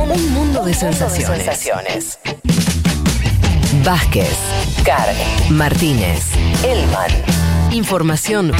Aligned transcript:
Un 0.00 0.32
mundo 0.32 0.64
de 0.64 0.74
sensaciones. 0.74 2.18
Vázquez, 3.84 4.36
Carg, 4.84 5.16
Martínez, 5.50 6.24
Elman. 6.64 7.10
Información 7.72 8.52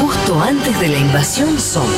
justo 0.00 0.40
antes 0.40 0.78
de 0.80 0.88
la 0.88 0.98
invasión 0.98 1.58
zombie. 1.58 1.92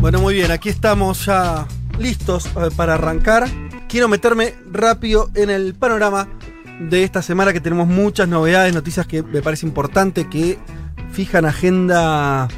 Bueno, 0.00 0.20
muy 0.20 0.34
bien, 0.34 0.50
aquí 0.50 0.70
estamos 0.70 1.26
ya 1.26 1.66
listos 1.98 2.46
eh, 2.46 2.70
para 2.76 2.94
arrancar. 2.94 3.48
Quiero 3.88 4.08
meterme 4.08 4.54
rápido 4.70 5.30
en 5.34 5.50
el 5.50 5.74
panorama 5.74 6.28
de 6.80 7.04
esta 7.04 7.22
semana 7.22 7.52
que 7.52 7.60
tenemos 7.60 7.88
muchas 7.88 8.28
novedades, 8.28 8.74
noticias 8.74 9.06
que 9.06 9.22
me 9.22 9.42
parece 9.42 9.66
importante 9.66 10.28
que 10.28 10.58
fijan 11.10 11.44
agenda, 11.44 12.48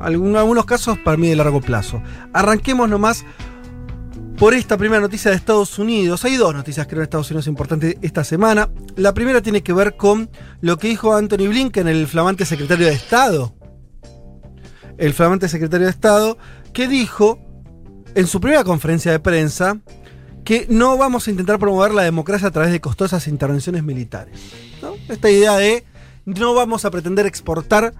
en 0.00 0.36
algunos 0.36 0.64
casos 0.66 0.98
para 0.98 1.16
mí 1.16 1.28
de 1.28 1.36
largo 1.36 1.60
plazo. 1.60 2.02
Arranquemos 2.32 2.88
nomás 2.88 3.24
por 4.36 4.52
esta 4.54 4.76
primera 4.76 5.00
noticia 5.00 5.30
de 5.30 5.36
Estados 5.36 5.78
Unidos. 5.78 6.24
Hay 6.24 6.36
dos 6.36 6.54
noticias 6.54 6.86
creo 6.86 7.00
de 7.00 7.04
Estados 7.04 7.30
Unidos 7.30 7.46
importantes 7.46 7.96
esta 8.02 8.22
semana. 8.22 8.68
La 8.94 9.14
primera 9.14 9.40
tiene 9.40 9.62
que 9.62 9.72
ver 9.72 9.96
con 9.96 10.30
lo 10.60 10.76
que 10.78 10.88
dijo 10.88 11.14
Anthony 11.14 11.48
Blinken, 11.48 11.88
el 11.88 12.06
flamante 12.06 12.44
secretario 12.44 12.86
de 12.86 12.92
Estado. 12.92 13.54
El 14.98 15.14
flamante 15.14 15.48
secretario 15.48 15.86
de 15.86 15.90
Estado 15.90 16.38
que 16.72 16.86
dijo 16.86 17.45
en 18.16 18.26
su 18.26 18.40
primera 18.40 18.64
conferencia 18.64 19.12
de 19.12 19.20
prensa 19.20 19.78
que 20.44 20.66
no 20.68 20.96
vamos 20.96 21.26
a 21.28 21.30
intentar 21.30 21.58
promover 21.58 21.92
la 21.92 22.02
democracia 22.02 22.48
a 22.48 22.50
través 22.50 22.72
de 22.72 22.80
costosas 22.80 23.28
intervenciones 23.28 23.82
militares. 23.84 24.34
¿no? 24.82 24.94
Esta 25.08 25.30
idea 25.30 25.56
de 25.56 25.84
no 26.24 26.54
vamos 26.54 26.84
a 26.84 26.90
pretender 26.90 27.26
exportar 27.26 27.94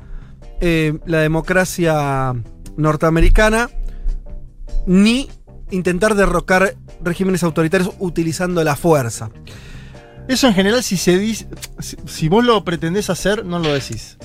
eh, 0.61 0.99
la 1.07 1.19
democracia 1.21 2.35
norteamericana 2.77 3.69
ni 4.87 5.29
intentar 5.71 6.15
derrocar 6.15 6.77
regímenes 7.03 7.43
autoritarios 7.43 7.91
utilizando 7.99 8.63
la 8.65 8.75
fuerza. 8.77 9.31
Eso 10.29 10.49
en 10.49 10.55
general, 10.55 10.83
si 10.83 10.97
se 10.97 11.19
dice. 11.19 11.47
Si, 11.79 11.97
si 12.07 12.29
vos 12.29 12.45
lo 12.45 12.65
pretendés 12.65 13.11
hacer, 13.11 13.45
no 13.45 13.59
lo 13.59 13.73
decís. 13.73 14.17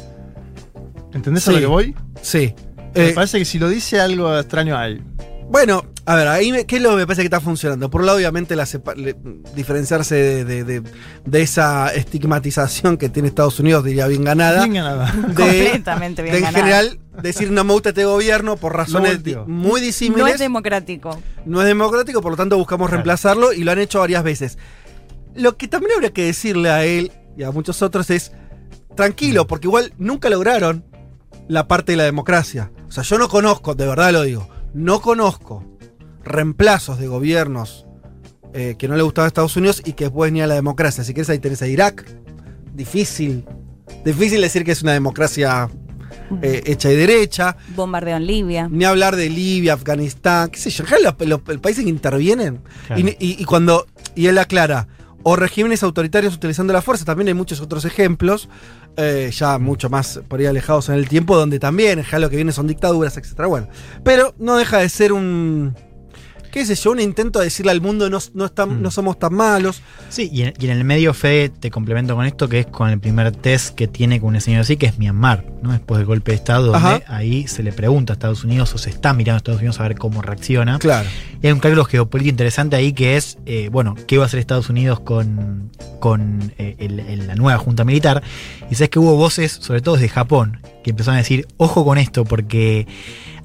¿Entendés 1.13 1.47
a 1.47 1.51
lo 1.51 1.59
que 1.59 1.65
voy? 1.65 1.95
Sí. 2.21 2.55
Me 2.95 3.09
Eh, 3.09 3.11
parece 3.13 3.37
que 3.39 3.45
si 3.45 3.59
lo 3.59 3.69
dice 3.69 3.99
algo 3.99 4.37
extraño 4.37 4.77
hay. 4.77 5.03
Bueno, 5.51 5.83
a 6.05 6.15
ver, 6.15 6.27
ahí 6.29 6.49
me- 6.53 6.65
¿qué 6.65 6.77
es 6.77 6.81
lo 6.81 6.91
que 6.91 6.95
me 6.95 7.05
parece 7.05 7.23
que 7.23 7.25
está 7.25 7.41
funcionando? 7.41 7.89
Por 7.89 7.99
un 8.01 8.07
lado, 8.07 8.17
obviamente, 8.17 8.55
la 8.55 8.65
sepa- 8.65 8.95
le- 8.95 9.17
diferenciarse 9.53 10.15
de, 10.15 10.45
de- 10.45 10.63
de- 10.63 10.83
de 11.25 11.41
esa 11.41 11.93
estigmatización 11.93 12.95
que 12.97 13.09
tiene 13.09 13.27
Estados 13.27 13.59
Unidos, 13.59 13.83
diría 13.83 14.07
bien 14.07 14.23
ganada. 14.23 14.61
Bien 14.63 14.75
ganada. 14.75 15.11
de- 15.11 15.21
Completamente 15.35 16.21
bien 16.21 16.31
de 16.33 16.37
en 16.39 16.43
ganada. 16.45 16.63
general, 16.63 16.99
decir 17.21 17.51
no 17.51 17.65
me 17.65 17.73
gusta 17.73 17.89
este 17.89 18.05
gobierno 18.05 18.55
por 18.55 18.73
razones 18.75 19.19
muy 19.45 19.81
No 19.81 19.85
disímiles. 19.85 20.35
es 20.35 20.39
democrático. 20.39 21.21
no 21.45 21.59
es 21.61 21.67
democrático, 21.67 22.21
por 22.21 22.31
lo 22.31 22.37
tanto 22.37 22.57
buscamos 22.57 22.87
Claro. 22.87 22.97
reemplazarlo 22.99 23.51
y 23.51 23.65
lo 23.65 23.71
han 23.73 23.79
hecho 23.79 23.99
varias 23.99 24.23
veces. 24.23 24.57
Lo 25.35 25.57
que 25.57 25.67
también 25.67 25.91
habría 25.95 26.13
que 26.13 26.23
decirle 26.25 26.69
a 26.69 26.85
él 26.85 27.11
y 27.37 27.43
a 27.43 27.51
muchos 27.51 27.81
otros 27.81 28.09
es, 28.09 28.31
tranquilo, 28.95 29.47
porque 29.47 29.67
igual 29.67 29.93
nunca 29.97 30.29
lograron 30.29 30.85
la 31.49 31.67
parte 31.67 31.91
de 31.91 31.97
la 31.97 32.03
democracia. 32.05 32.71
O 32.87 32.91
sea, 32.93 33.03
yo 33.03 33.17
no 33.17 33.27
conozco, 33.27 33.75
de 33.75 33.85
verdad 33.87 34.11
lo 34.13 34.21
digo, 34.23 34.47
no 34.73 35.01
conozco 35.01 35.63
reemplazos 36.23 36.99
de 36.99 37.07
gobiernos 37.07 37.85
eh, 38.53 38.75
que 38.77 38.87
no 38.87 38.95
le 38.95 39.03
gustaba 39.03 39.25
a 39.25 39.27
Estados 39.29 39.55
Unidos 39.57 39.81
y 39.85 39.93
que 39.93 40.05
después 40.05 40.29
venía 40.31 40.45
la 40.47 40.55
democracia. 40.55 41.03
Si 41.03 41.13
quieres 41.13 41.29
ahí 41.29 41.39
tenés 41.39 41.61
a 41.61 41.67
Irak, 41.67 42.05
difícil. 42.73 43.45
Difícil 44.05 44.41
decir 44.41 44.63
que 44.63 44.71
es 44.71 44.81
una 44.83 44.93
democracia 44.93 45.69
eh, 46.41 46.61
hecha 46.65 46.91
y 46.91 46.95
derecha. 46.95 47.57
Bombardeo 47.75 48.17
en 48.17 48.25
Libia. 48.27 48.67
Ni 48.69 48.83
hablar 48.85 49.15
de 49.15 49.29
Libia, 49.29 49.73
Afganistán, 49.73 50.49
qué 50.49 50.59
sé 50.59 50.69
yo, 50.69 50.83
los, 51.03 51.15
los- 51.27 51.41
los 51.45 51.57
países 51.59 51.83
que 51.83 51.89
intervienen. 51.89 52.61
Claro. 52.87 53.01
Y, 53.01 53.09
y- 53.19 53.35
y 53.41 53.45
cuando, 53.45 53.85
y 54.15 54.27
él 54.27 54.37
aclara, 54.37 54.87
o 55.23 55.35
regímenes 55.35 55.83
autoritarios 55.83 56.35
utilizando 56.35 56.73
la 56.73 56.81
fuerza, 56.81 57.05
también 57.05 57.27
hay 57.27 57.33
muchos 57.33 57.61
otros 57.61 57.85
ejemplos, 57.85 58.49
eh, 58.97 59.31
ya 59.33 59.57
mucho 59.57 59.89
más 59.89 60.21
por 60.27 60.39
ahí 60.39 60.45
alejados 60.45 60.89
en 60.89 60.95
el 60.95 61.07
tiempo, 61.07 61.35
donde 61.35 61.59
también 61.59 62.03
ya 62.09 62.19
lo 62.19 62.29
que 62.29 62.35
viene 62.35 62.51
son 62.51 62.67
dictaduras, 62.67 63.17
etcétera. 63.17 63.47
Bueno, 63.47 63.67
pero 64.03 64.33
no 64.37 64.57
deja 64.57 64.79
de 64.79 64.89
ser 64.89 65.13
un, 65.13 65.75
qué 66.51 66.65
sé 66.65 66.75
yo, 66.75 66.91
un 66.91 66.99
intento 66.99 67.39
de 67.39 67.45
decirle 67.45 67.71
al 67.71 67.81
mundo 67.81 68.09
no, 68.09 68.19
no, 68.33 68.45
están- 68.45 68.79
Mm. 68.79 68.81
no 68.81 68.91
somos 68.91 69.17
tan 69.17 69.33
malos. 69.33 69.81
Sí, 70.09 70.29
y 70.31 70.43
en, 70.43 70.53
y 70.59 70.65
en 70.65 70.71
el 70.71 70.83
medio, 70.83 71.13
Fede, 71.13 71.49
te 71.49 71.71
complemento 71.71 72.15
con 72.15 72.25
esto, 72.25 72.47
que 72.49 72.59
es 72.59 72.65
con 72.67 72.89
el 72.89 72.99
primer 72.99 73.31
test 73.31 73.73
que 73.75 73.87
tiene 73.87 74.19
con 74.19 74.35
un 74.35 74.41
señor 74.41 74.61
así, 74.61 74.77
que 74.77 74.85
es 74.85 74.99
Myanmar, 74.99 75.45
¿no? 75.61 75.71
Después 75.71 75.97
del 75.99 76.05
golpe 76.07 76.31
de 76.31 76.35
Estado, 76.37 76.67
donde 76.71 76.77
Ajá. 76.77 77.01
ahí 77.07 77.47
se 77.47 77.63
le 77.63 77.71
pregunta 77.71 78.13
a 78.13 78.15
Estados 78.15 78.43
Unidos 78.43 78.73
o 78.75 78.77
se 78.77 78.89
está 78.89 79.13
mirando 79.13 79.35
a 79.35 79.37
Estados 79.37 79.59
Unidos 79.61 79.79
a 79.79 79.83
ver 79.83 79.95
cómo 79.97 80.21
reacciona. 80.21 80.77
Claro. 80.79 81.07
Y 81.41 81.47
hay 81.47 81.53
un 81.53 81.59
cálculo 81.59 81.85
geopolítico 81.85 82.29
interesante 82.31 82.75
ahí 82.75 82.93
que 82.93 83.17
es, 83.17 83.37
eh, 83.45 83.69
bueno, 83.71 83.95
¿qué 84.07 84.17
va 84.17 84.23
a 84.23 84.27
hacer 84.27 84.39
Estados 84.39 84.69
Unidos 84.69 84.99
con, 84.99 85.71
con 85.99 86.53
eh, 86.57 86.75
el- 86.79 86.99
el- 86.99 87.27
la 87.27 87.35
nueva 87.35 87.57
junta 87.57 87.83
militar? 87.83 88.21
Y 88.69 88.75
sabes 88.75 88.89
que 88.89 88.99
hubo 88.99 89.15
voces, 89.15 89.51
sobre 89.51 89.81
todo 89.81 89.95
desde 89.95 90.09
Japón, 90.09 90.59
que 90.83 90.89
empezaron 90.91 91.15
a 91.15 91.19
decir, 91.19 91.47
ojo 91.57 91.85
con 91.85 91.97
esto, 91.97 92.25
porque 92.25 92.87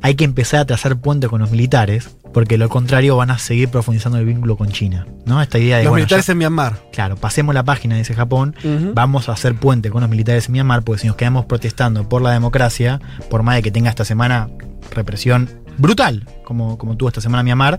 hay 0.02 0.14
que 0.14 0.24
empezar 0.24 0.60
a 0.60 0.64
trazar 0.66 0.98
puente 1.00 1.28
con 1.28 1.40
los 1.40 1.50
militares, 1.50 2.15
porque 2.32 2.58
lo 2.58 2.68
contrario 2.68 3.16
van 3.16 3.30
a 3.30 3.38
seguir 3.38 3.68
profundizando 3.68 4.18
el 4.18 4.26
vínculo 4.26 4.56
con 4.56 4.68
China. 4.70 5.06
¿no? 5.24 5.40
Esta 5.40 5.58
idea 5.58 5.78
de, 5.78 5.84
Los 5.84 5.90
bueno, 5.90 6.02
militares 6.04 6.26
ya- 6.26 6.32
en 6.32 6.38
Myanmar. 6.38 6.82
claro, 6.92 7.16
pasemos 7.16 7.54
la 7.54 7.62
página, 7.64 7.96
dice 7.96 8.14
Japón, 8.14 8.54
vamos 8.94 9.28
a 9.28 9.32
hacer 9.32 9.54
puente 9.54 9.90
con 9.90 10.00
los 10.02 10.10
militares 10.10 10.46
en 10.46 10.52
Myanmar, 10.52 10.82
porque 10.82 11.00
si 11.02 11.06
nos 11.06 11.16
quedamos 11.16 11.46
protestando 11.46 12.08
por 12.08 12.22
la 12.22 12.30
democracia, 12.32 13.00
por 13.30 13.42
más 13.42 13.56
de 13.56 13.62
que 13.62 13.70
tenga 13.70 13.88
esta 13.90 14.04
semana 14.04 14.48
represión 14.94 15.48
brutal, 15.78 16.26
como, 16.44 16.78
como 16.78 16.96
tuvo 16.96 17.08
esta 17.08 17.20
semana 17.20 17.42
Myanmar, 17.42 17.78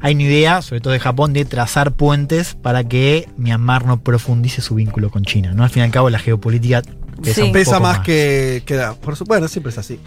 hay 0.00 0.14
una 0.14 0.22
idea, 0.24 0.62
sobre 0.62 0.80
todo 0.80 0.92
de 0.92 1.00
Japón, 1.00 1.32
de 1.32 1.44
trazar 1.44 1.92
puentes 1.92 2.54
para 2.54 2.84
que 2.84 3.28
Myanmar 3.36 3.84
no 3.84 4.00
profundice 4.00 4.60
su 4.62 4.76
vínculo 4.76 5.10
con 5.10 5.24
China. 5.24 5.52
¿no? 5.54 5.64
Al 5.64 5.70
fin 5.70 5.80
y 5.82 5.84
al 5.86 5.90
cabo, 5.90 6.08
la 6.08 6.18
geopolítica 6.20 6.82
pesa, 7.22 7.34
Sí. 7.34 7.42
un 7.42 7.52
Pesa 7.52 7.72
poco 7.78 7.82
más, 7.82 7.98
que, 8.00 8.62
que 8.64 8.74
da. 8.76 8.94
Por 8.94 9.16
su, 9.16 9.24
bueno, 9.24 9.48
siempre 9.48 9.70
es 9.72 9.78
así. 9.78 9.98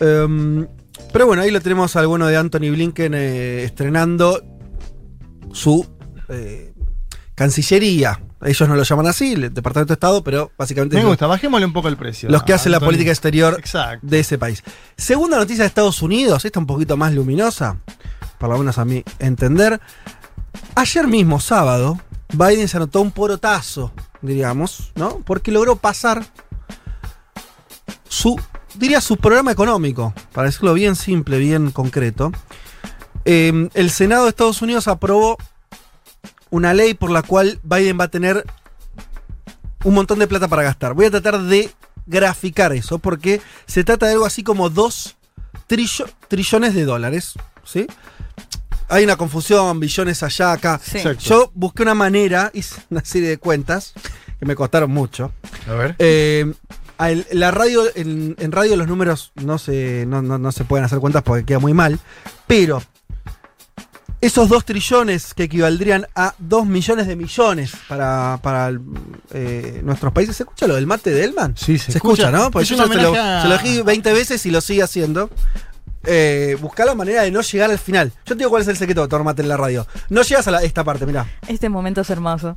Em, 0.00 0.66
pero 1.12 1.26
bueno, 1.26 1.42
ahí 1.42 1.50
lo 1.50 1.60
tenemos 1.60 1.96
al 1.96 2.06
bueno 2.06 2.26
de 2.26 2.36
Anthony 2.36 2.70
Blinken 2.70 3.14
eh, 3.14 3.64
estrenando 3.64 4.42
su 5.52 5.86
eh, 6.28 6.72
cancillería. 7.34 8.20
Ellos 8.44 8.68
no 8.68 8.74
lo 8.74 8.82
llaman 8.82 9.06
así, 9.06 9.34
el 9.34 9.54
Departamento 9.54 9.92
de 9.92 9.94
Estado, 9.94 10.24
pero 10.24 10.50
básicamente 10.58 10.96
Me 10.96 11.04
gusta, 11.04 11.28
bajémosle 11.28 11.64
un 11.64 11.72
poco 11.72 11.88
el 11.88 11.96
precio. 11.96 12.28
los 12.28 12.42
que 12.42 12.52
hacen 12.52 12.72
la 12.72 12.80
política 12.80 13.10
exterior 13.10 13.54
Exacto. 13.58 14.04
de 14.04 14.18
ese 14.18 14.36
país. 14.36 14.64
Segunda 14.96 15.36
noticia 15.36 15.62
de 15.62 15.68
Estados 15.68 16.02
Unidos, 16.02 16.44
esta 16.44 16.58
un 16.58 16.66
poquito 16.66 16.96
más 16.96 17.12
luminosa, 17.14 17.78
por 18.38 18.50
lo 18.50 18.58
menos 18.58 18.78
a 18.78 18.84
mi 18.84 19.04
entender. 19.20 19.80
Ayer 20.74 21.06
mismo, 21.06 21.38
sábado, 21.38 22.00
Biden 22.32 22.66
se 22.66 22.78
anotó 22.78 23.00
un 23.00 23.12
porotazo, 23.12 23.92
diríamos, 24.22 24.90
¿no? 24.96 25.20
Porque 25.24 25.52
logró 25.52 25.76
pasar 25.76 26.24
su, 28.08 28.40
diría, 28.74 29.00
su 29.00 29.16
programa 29.16 29.52
económico, 29.52 30.12
para 30.32 30.46
decirlo 30.46 30.74
bien 30.74 30.96
simple, 30.96 31.38
bien 31.38 31.70
concreto. 31.70 32.32
Eh, 33.24 33.68
el 33.74 33.90
Senado 33.90 34.24
de 34.24 34.30
Estados 34.30 34.62
Unidos 34.62 34.88
aprobó 34.88 35.36
una 36.50 36.74
ley 36.74 36.94
por 36.94 37.10
la 37.10 37.22
cual 37.22 37.60
Biden 37.62 37.98
va 37.98 38.04
a 38.04 38.08
tener 38.08 38.44
un 39.84 39.94
montón 39.94 40.18
de 40.18 40.26
plata 40.26 40.48
para 40.48 40.62
gastar. 40.62 40.94
Voy 40.94 41.06
a 41.06 41.10
tratar 41.10 41.40
de 41.42 41.70
graficar 42.06 42.72
eso 42.72 42.98
porque 42.98 43.40
se 43.66 43.84
trata 43.84 44.06
de 44.06 44.12
algo 44.12 44.26
así 44.26 44.42
como 44.42 44.70
2 44.70 45.16
trillones 46.28 46.74
de 46.74 46.84
dólares. 46.84 47.34
¿sí? 47.64 47.86
Hay 48.88 49.04
una 49.04 49.16
confusión, 49.16 49.80
billones 49.80 50.22
allá, 50.22 50.52
acá. 50.52 50.80
Sí. 50.82 50.98
Yo 51.20 51.50
busqué 51.54 51.82
una 51.82 51.94
manera, 51.94 52.50
hice 52.52 52.82
una 52.90 53.04
serie 53.04 53.28
de 53.28 53.38
cuentas 53.38 53.94
que 54.38 54.44
me 54.44 54.54
costaron 54.54 54.90
mucho. 54.90 55.32
A 55.68 55.72
ver. 55.72 55.96
Eh, 55.98 56.52
al- 57.04 57.26
la 57.32 57.50
radio, 57.50 57.82
en, 57.94 58.34
en 58.38 58.52
radio 58.52 58.76
los 58.76 58.86
números 58.88 59.32
no 59.36 59.58
se, 59.58 60.04
no, 60.06 60.22
no- 60.22 60.38
no 60.38 60.52
se 60.52 60.64
pueden 60.64 60.84
hacer 60.84 60.98
cuentas 60.98 61.22
porque 61.22 61.44
queda 61.44 61.58
muy 61.58 61.74
mal. 61.74 61.98
Pero 62.46 62.82
esos 64.20 64.48
2 64.48 64.64
trillones 64.64 65.34
que 65.34 65.42
equivaldrían 65.44 66.06
a 66.14 66.34
2 66.38 66.64
millones 66.66 67.08
de 67.08 67.16
millones 67.16 67.72
para, 67.88 68.38
para 68.40 68.68
el, 68.68 68.80
eh, 69.34 69.80
nuestros 69.84 70.12
países. 70.12 70.36
¿Se 70.36 70.44
escucha 70.44 70.66
lo 70.68 70.76
del 70.76 70.86
mate 70.86 71.10
de 71.10 71.24
Elman? 71.24 71.56
Sí, 71.56 71.76
Se, 71.78 71.90
escucha, 71.92 72.30
¿no? 72.30 72.50
Porque 72.52 72.62
es 72.64 72.68
yo 72.70 72.76
ya 72.76 72.86
se 72.86 73.02
lo, 73.02 73.14
a- 73.14 73.42
se 73.42 73.48
lo 73.48 73.58
dije 73.58 73.82
20 73.82 74.12
veces 74.12 74.46
y 74.46 74.50
lo 74.52 74.60
sigue 74.60 74.82
haciendo. 74.82 75.28
Eh, 76.04 76.56
buscar 76.60 76.86
la 76.86 76.94
manera 76.96 77.22
de 77.22 77.30
no 77.30 77.42
llegar 77.42 77.70
al 77.70 77.78
final. 77.78 78.10
Yo 78.26 78.34
te 78.34 78.38
digo 78.38 78.50
cuál 78.50 78.62
es 78.62 78.68
el 78.68 78.76
secreto 78.76 79.02
de 79.02 79.08
tomar 79.08 79.24
mate 79.24 79.42
en 79.42 79.48
la 79.48 79.56
radio. 79.56 79.86
No 80.08 80.22
llegas 80.22 80.46
a 80.48 80.52
la- 80.52 80.62
esta 80.62 80.84
parte, 80.84 81.04
mirá. 81.06 81.26
Este 81.48 81.68
momento 81.68 82.00
es 82.02 82.10
hermoso. 82.10 82.56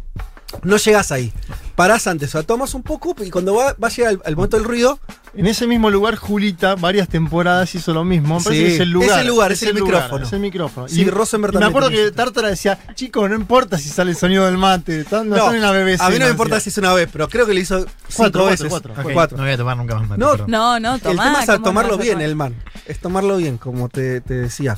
No 0.64 0.78
llegas 0.78 1.12
ahí. 1.12 1.34
Parás 1.76 2.08
antes, 2.08 2.30
o 2.30 2.32
sea, 2.34 2.44
tomas 2.44 2.74
un 2.74 2.84
poco 2.84 3.16
y 3.24 3.30
cuando 3.30 3.54
va, 3.56 3.76
va 3.82 3.88
a 3.88 3.92
llegar 3.92 4.14
el, 4.14 4.22
el 4.26 4.36
momento 4.36 4.58
del 4.58 4.66
ruido, 4.66 5.00
En 5.36 5.46
ese 5.48 5.68
mismo 5.68 5.90
lugar, 5.92 6.16
Julita, 6.16 6.76
varias 6.76 7.10
temporadas 7.10 7.76
hizo 7.76 7.94
lo 7.94 8.06
mismo. 8.06 8.38
Me 8.40 8.44
parece 8.44 8.62
Sí, 8.62 8.68
que 8.70 8.74
es 8.76 8.80
el 8.80 8.90
lugar. 8.92 9.10
es 9.10 9.18
el 9.18 9.28
lugar, 9.28 9.52
es 9.52 9.64
el 9.64 9.74
micrófono. 9.74 10.26
Es 10.26 10.32
el 10.34 10.40
micrófono. 10.40 10.88
Sí, 10.88 11.04
Rosenberg 11.10 11.54
y 11.54 11.58
me 11.58 11.60
también 11.62 11.70
acuerdo 11.78 11.90
que 11.90 12.06
eso. 12.08 12.14
Tártara 12.16 12.48
decía, 12.48 12.80
chicos, 12.96 13.30
no 13.30 13.36
importa 13.36 13.78
si 13.78 13.90
sale 13.90 14.12
el 14.12 14.18
sonido 14.18 14.46
del 14.46 14.58
mate. 14.58 15.02
Están, 15.02 15.28
no, 15.30 15.54
en 15.54 15.62
la 15.62 15.72
BBC. 15.74 16.00
a 16.02 16.10
mí 16.10 16.18
no 16.20 16.26
me 16.26 16.32
importa 16.32 16.60
si 16.62 16.70
es 16.70 16.78
una 16.78 16.94
vez, 16.94 17.10
pero 17.12 17.28
creo 17.28 17.46
que 17.46 17.54
le 17.54 17.60
hizo 17.60 17.80
cinco 17.80 17.92
Cuatro, 18.16 18.46
veces. 18.46 18.68
cuatro, 18.70 18.94
cuatro. 18.94 19.10
Ok, 19.10 19.14
Cuatro. 19.14 19.38
No 19.38 19.44
voy 19.44 19.52
a 19.52 19.58
tomar 19.58 19.76
nunca 19.76 19.96
más 19.96 20.08
mate. 20.08 20.20
No. 20.22 20.38
No, 20.48 20.80
no, 20.80 21.00
tomá. 21.00 21.12
el 21.12 21.18
tema 21.18 21.44
es 21.44 21.50
a 21.50 21.54
¿cómo 21.54 21.58
no 21.58 21.64
tomarlo 21.66 21.98
bien, 21.98 22.14
tomar? 22.14 22.26
el 22.30 22.36
man. 22.38 22.56
Es 22.86 23.00
tomarlo 23.00 23.36
bien, 23.38 23.58
como 23.58 23.90
te, 23.90 24.22
te 24.22 24.36
decía. 24.36 24.78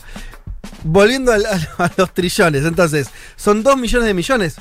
Volviendo 0.83 1.31
al- 1.31 1.45
a, 1.45 1.59
a 1.85 1.91
los 1.97 2.11
trillones, 2.13 2.65
entonces, 2.65 3.09
son 3.35 3.61
dos 3.61 3.77
millones 3.77 4.07
de 4.07 4.13
millones. 4.15 4.55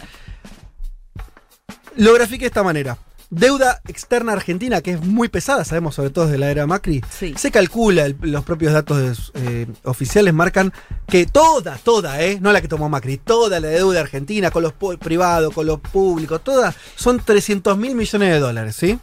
Lo 1.96 2.12
grafiqué 2.14 2.44
de 2.44 2.48
esta 2.48 2.62
manera. 2.62 2.98
Deuda 3.28 3.80
externa 3.88 4.32
argentina, 4.34 4.80
que 4.82 4.92
es 4.92 5.00
muy 5.00 5.28
pesada, 5.28 5.64
sabemos, 5.64 5.96
sobre 5.96 6.10
todo 6.10 6.26
desde 6.26 6.38
la 6.38 6.48
era 6.50 6.64
Macri. 6.66 7.02
Sí. 7.10 7.34
Se 7.36 7.50
calcula, 7.50 8.04
el- 8.06 8.16
los 8.20 8.44
propios 8.44 8.72
datos 8.72 9.32
eh, 9.34 9.66
oficiales 9.82 10.32
marcan 10.32 10.72
que 11.08 11.26
toda, 11.26 11.76
toda, 11.76 12.22
eh, 12.22 12.38
no 12.40 12.52
la 12.52 12.60
que 12.60 12.68
tomó 12.68 12.88
Macri, 12.88 13.16
toda 13.16 13.58
la 13.58 13.66
deuda 13.68 14.00
argentina, 14.00 14.52
con 14.52 14.62
los 14.62 14.74
privados, 15.00 15.52
con 15.52 15.66
los 15.66 15.80
públicos, 15.80 16.40
toda, 16.44 16.72
son 16.94 17.18
300 17.18 17.76
mil 17.76 17.96
millones 17.96 18.30
de 18.32 18.38
dólares, 18.38 18.76
¿sí? 18.76 18.96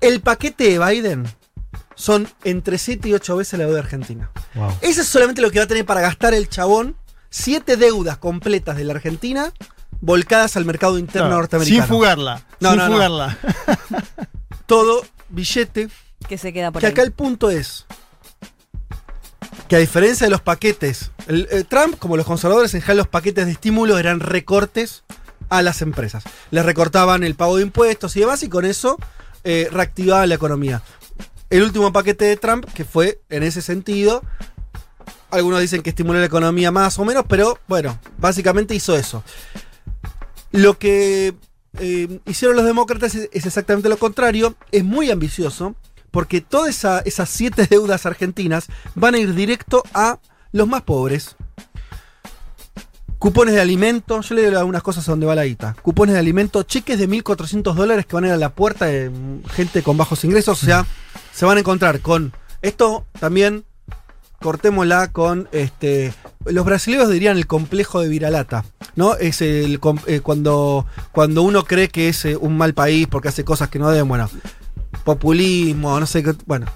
El 0.00 0.20
paquete 0.20 0.64
de 0.70 0.78
Biden 0.78 1.24
son 1.96 2.28
entre 2.44 2.78
7 2.78 3.08
y 3.08 3.14
8 3.14 3.36
veces 3.36 3.58
la 3.58 3.66
deuda 3.66 3.80
argentina. 3.80 4.30
Wow. 4.54 4.70
Eso 4.82 5.00
es 5.00 5.08
solamente 5.08 5.40
lo 5.42 5.50
que 5.50 5.58
va 5.58 5.64
a 5.64 5.68
tener 5.68 5.84
para 5.84 6.00
gastar 6.00 6.32
el 6.32 6.48
chabón. 6.48 6.94
Siete 7.28 7.76
deudas 7.76 8.18
completas 8.18 8.76
de 8.76 8.84
la 8.84 8.92
Argentina 8.92 9.52
volcadas 10.02 10.56
al 10.58 10.66
mercado 10.66 10.98
interno 10.98 11.28
Claro, 11.28 11.40
norteamericano. 11.40 11.82
Sin 11.86 11.88
fugarla. 11.94 12.42
No, 12.60 12.70
sin 12.70 12.78
no, 12.78 12.88
no. 12.88 12.92
fugarla. 12.94 13.38
Todo 14.66 15.02
billete. 15.30 15.88
Que 16.28 16.36
se 16.36 16.52
queda 16.52 16.70
por 16.70 16.80
Que 16.80 16.86
ahí. 16.86 16.92
acá 16.92 17.02
el 17.02 17.12
punto 17.12 17.48
es 17.48 17.86
que 19.68 19.76
a 19.76 19.78
diferencia 19.78 20.26
de 20.26 20.30
los 20.30 20.40
paquetes, 20.42 21.10
el- 21.28 21.48
el 21.50 21.66
Trump, 21.66 21.98
como 21.98 22.16
los 22.16 22.26
conservadores, 22.26 22.74
en 22.74 22.80
general 22.82 22.98
los 22.98 23.08
paquetes 23.08 23.46
de 23.46 23.52
estímulo 23.52 23.98
eran 23.98 24.20
recortes 24.20 25.04
a 25.48 25.62
las 25.62 25.82
empresas. 25.82 26.24
Les 26.50 26.64
recortaban 26.64 27.22
el 27.24 27.34
pago 27.34 27.56
de 27.56 27.62
impuestos 27.62 28.16
y 28.16 28.20
demás 28.20 28.42
y 28.42 28.48
con 28.48 28.64
eso 28.64 28.98
eh, 29.44 29.68
reactivaban 29.72 30.28
la 30.28 30.34
economía. 30.34 30.82
El 31.50 31.62
último 31.62 31.92
paquete 31.92 32.24
de 32.24 32.36
Trump, 32.36 32.64
que 32.74 32.84
fue 32.84 33.20
en 33.28 33.42
ese 33.42 33.60
sentido, 33.62 34.22
algunos 35.30 35.60
dicen 35.60 35.82
que 35.82 35.90
estimuló 35.90 36.18
la 36.20 36.26
economía 36.26 36.70
más 36.70 36.98
o 36.98 37.04
menos, 37.04 37.24
pero 37.28 37.58
bueno, 37.66 37.98
básicamente 38.18 38.74
hizo 38.74 38.96
eso. 38.96 39.22
Lo 40.52 40.78
que 40.78 41.34
eh, 41.78 42.20
hicieron 42.26 42.56
los 42.56 42.66
demócratas 42.66 43.14
es, 43.14 43.28
exactamente 43.32 43.88
lo 43.88 43.96
contrario, 43.96 44.54
es 44.70 44.84
muy 44.84 45.10
ambicioso, 45.10 45.74
porque 46.10 46.40
todas 46.42 46.68
esa- 46.70 47.00
esas 47.00 47.30
siete 47.30 47.66
deudas 47.70 48.04
argentinas 48.06 48.66
van 48.94 49.14
a 49.14 49.18
ir 49.18 49.34
directo 49.34 49.82
a 49.94 50.18
los 50.52 50.68
más 50.68 50.82
pobres. 50.82 51.36
Cupones 53.18 53.54
de 53.54 53.60
alimento, 53.60 54.20
yo 54.20 54.34
le 54.34 54.44
doy 54.46 54.54
algunas 54.56 54.82
cosas 54.82 55.06
a 55.08 55.12
donde 55.12 55.26
va 55.26 55.36
la 55.36 55.44
guita. 55.44 55.76
Cupones 55.80 56.14
de 56.14 56.18
alimento, 56.18 56.64
cheques 56.64 56.98
de 56.98 57.08
1.400 57.08 57.72
dólares 57.74 58.04
que 58.04 58.16
van 58.16 58.24
a 58.24 58.28
ir 58.28 58.32
a 58.32 58.36
la 58.36 58.50
puerta 58.52 58.86
de 58.86 59.12
gente 59.54 59.82
con 59.84 59.96
bajos 59.96 60.24
ingresos. 60.24 60.60
O 60.60 60.66
sea, 60.66 60.84
se 61.32 61.44
van 61.46 61.56
a 61.56 61.60
encontrar 61.60 62.00
con 62.00 62.32
esto 62.62 63.06
también, 63.20 63.64
cortémosla 64.42 65.10
con 65.12 65.48
este. 65.52 66.12
Los 66.44 66.66
brasileños 66.66 67.08
dirían 67.08 67.38
el 67.38 67.46
complejo 67.46 68.00
de 68.00 68.08
Viralata, 68.08 68.64
¿no? 68.96 69.14
Es 69.14 69.40
el 69.40 69.80
eh, 70.06 70.20
cuando, 70.20 70.84
cuando 71.12 71.42
uno 71.42 71.64
cree 71.64 71.88
que 71.88 72.08
es 72.08 72.24
eh, 72.26 72.36
un 72.36 72.58
mal 72.58 72.74
país 72.74 73.06
porque 73.08 73.28
hace 73.28 73.44
cosas 73.44 73.70
que 73.70 73.78
no 73.78 73.88
deben, 73.90 74.08
bueno, 74.08 74.28
populismo, 75.04 75.98
no 75.98 76.06
sé 76.06 76.22
qué, 76.22 76.34
bueno, 76.46 76.66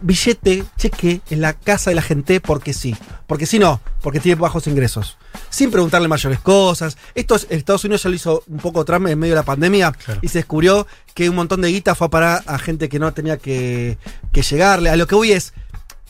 billete, 0.00 0.64
cheque 0.76 1.20
en 1.30 1.40
la 1.40 1.52
casa 1.52 1.90
de 1.90 1.96
la 1.96 2.02
gente 2.02 2.40
porque 2.40 2.72
sí. 2.72 2.96
Porque 3.26 3.46
si 3.46 3.58
no, 3.58 3.80
porque 4.02 4.20
tiene 4.20 4.40
bajos 4.40 4.66
ingresos. 4.66 5.16
Sin 5.48 5.70
preguntarle 5.70 6.08
mayores 6.08 6.40
cosas. 6.40 6.96
Esto 7.14 7.34
es, 7.36 7.46
Estados 7.50 7.84
Unidos 7.84 8.02
ya 8.02 8.10
lo 8.10 8.16
hizo 8.16 8.42
un 8.46 8.58
poco 8.58 8.84
Trump 8.84 9.06
en 9.06 9.18
medio 9.18 9.34
de 9.34 9.40
la 9.40 9.44
pandemia 9.44 9.92
Claro. 9.92 10.20
y 10.22 10.28
se 10.28 10.38
descubrió 10.38 10.86
que 11.14 11.28
un 11.28 11.36
montón 11.36 11.60
de 11.62 11.68
guita 11.68 11.94
fue 11.94 12.06
a 12.06 12.10
parar 12.10 12.42
a 12.46 12.58
gente 12.58 12.88
que 12.88 12.98
no 12.98 13.12
tenía 13.12 13.36
que, 13.38 13.98
que 14.32 14.42
llegarle. 14.42 14.90
A 14.90 14.96
lo 14.96 15.06
que 15.06 15.14
voy 15.14 15.32
es, 15.32 15.54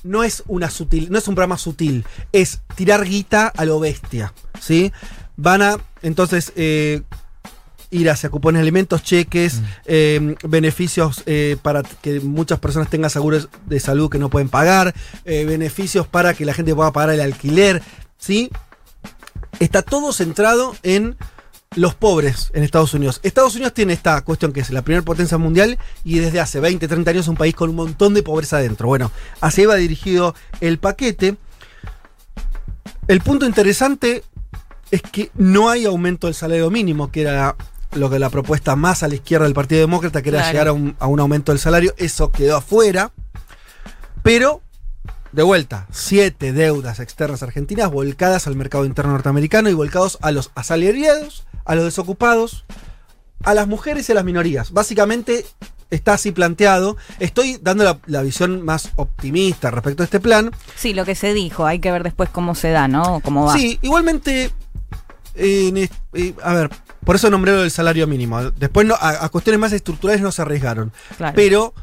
no 0.02 0.24
es 0.24 0.42
una 0.46 0.70
sutil, 0.70 1.08
no 1.10 1.18
es 1.18 1.28
un 1.28 1.34
programa 1.34 1.58
sutil, 1.58 2.04
es 2.32 2.60
tirar 2.74 3.04
guita 3.04 3.48
a 3.48 3.64
lo 3.64 3.80
bestia. 3.80 4.32
¿Sí? 4.60 4.92
Van 5.36 5.62
a, 5.62 5.78
entonces, 6.02 6.52
eh, 6.56 7.02
ir 7.90 8.08
hacia 8.08 8.30
cupones 8.30 8.58
de 8.60 8.62
alimentos, 8.62 9.02
cheques, 9.02 9.60
Mm. 9.60 9.64
eh, 9.86 10.36
beneficios 10.44 11.22
eh, 11.26 11.56
para 11.60 11.82
que 11.82 12.20
muchas 12.20 12.58
personas 12.58 12.88
tengan 12.88 13.10
seguros 13.10 13.48
de 13.66 13.80
salud 13.80 14.08
que 14.10 14.18
no 14.18 14.30
pueden 14.30 14.48
pagar, 14.48 14.94
eh, 15.24 15.44
beneficios 15.44 16.06
para 16.06 16.32
que 16.32 16.44
la 16.46 16.54
gente 16.54 16.74
pueda 16.74 16.90
pagar 16.92 17.10
el 17.10 17.20
alquiler, 17.20 17.82
¿sí? 18.18 18.50
Está 19.60 19.82
todo 19.82 20.12
centrado 20.14 20.74
en 20.82 21.16
los 21.76 21.94
pobres 21.94 22.50
en 22.54 22.62
Estados 22.62 22.92
Unidos. 22.94 23.20
Estados 23.22 23.54
Unidos 23.54 23.74
tiene 23.74 23.92
esta 23.92 24.20
cuestión 24.22 24.52
que 24.52 24.60
es 24.60 24.70
la 24.70 24.82
primera 24.82 25.02
potencia 25.04 25.38
mundial 25.38 25.78
y 26.04 26.18
desde 26.18 26.40
hace 26.40 26.60
20, 26.60 26.86
30 26.86 27.10
años 27.10 27.24
es 27.24 27.28
un 27.28 27.36
país 27.36 27.54
con 27.54 27.70
un 27.70 27.76
montón 27.76 28.14
de 28.14 28.22
pobreza 28.22 28.58
adentro. 28.58 28.88
Bueno, 28.88 29.10
así 29.40 29.64
va 29.64 29.76
dirigido 29.76 30.34
el 30.60 30.78
paquete. 30.78 31.36
El 33.08 33.20
punto 33.20 33.46
interesante 33.46 34.22
es 34.90 35.02
que 35.02 35.30
no 35.34 35.70
hay 35.70 35.84
aumento 35.86 36.26
del 36.26 36.34
salario 36.34 36.70
mínimo, 36.70 37.10
que 37.10 37.22
era 37.22 37.56
lo 37.92 38.08
que 38.10 38.18
la 38.18 38.30
propuesta 38.30 38.76
más 38.76 39.02
a 39.02 39.08
la 39.08 39.14
izquierda 39.14 39.44
del 39.44 39.54
Partido 39.54 39.80
Demócrata, 39.80 40.22
que 40.22 40.28
era 40.30 40.38
Claro. 40.38 40.52
llegar 40.52 40.68
a 40.68 40.72
un, 40.72 40.96
a 40.98 41.06
un 41.06 41.20
aumento 41.20 41.52
del 41.52 41.58
salario. 41.58 41.94
Eso 41.96 42.30
quedó 42.30 42.56
afuera. 42.56 43.12
Pero, 44.22 44.62
de 45.32 45.42
vuelta, 45.42 45.86
siete 45.90 46.52
deudas 46.52 47.00
externas 47.00 47.42
argentinas 47.42 47.90
volcadas 47.90 48.46
al 48.46 48.54
mercado 48.56 48.84
interno 48.84 49.12
norteamericano 49.12 49.68
y 49.68 49.74
volcados 49.74 50.18
a 50.22 50.30
los 50.30 50.50
asalariados, 50.54 51.44
a 51.64 51.74
los 51.74 51.84
desocupados, 51.84 52.64
a 53.44 53.54
las 53.54 53.66
mujeres 53.66 54.08
y 54.08 54.12
a 54.12 54.14
las 54.14 54.24
minorías. 54.24 54.72
Básicamente 54.72 55.44
está 55.90 56.14
así 56.14 56.32
planteado. 56.32 56.96
Estoy 57.18 57.58
dando 57.60 57.84
la, 57.84 57.98
la 58.06 58.22
visión 58.22 58.62
más 58.62 58.90
optimista 58.96 59.70
respecto 59.70 60.02
a 60.02 60.04
este 60.04 60.20
plan. 60.20 60.50
Sí, 60.76 60.94
lo 60.94 61.04
que 61.04 61.14
se 61.14 61.34
dijo, 61.34 61.66
hay 61.66 61.78
que 61.80 61.92
ver 61.92 62.02
después 62.02 62.28
cómo 62.30 62.54
se 62.54 62.70
da, 62.70 62.88
¿no? 62.88 63.20
Cómo 63.24 63.44
va. 63.46 63.54
Sí, 63.56 63.78
igualmente. 63.82 64.50
eh, 65.34 65.88
a 66.42 66.54
ver, 66.54 66.70
por 67.04 67.16
eso 67.16 67.30
nombré 67.30 67.52
lo 67.52 67.62
del 67.62 67.70
salario 67.70 68.06
mínimo. 68.06 68.40
Después 68.52 68.86
no- 68.86 68.94
a, 68.94 69.24
a 69.24 69.28
cuestiones 69.28 69.60
más 69.60 69.72
estructurales 69.72 70.22
no 70.22 70.32
se 70.32 70.42
arriesgaron. 70.42 70.92
Claro. 71.16 71.34
Pero 71.34 71.74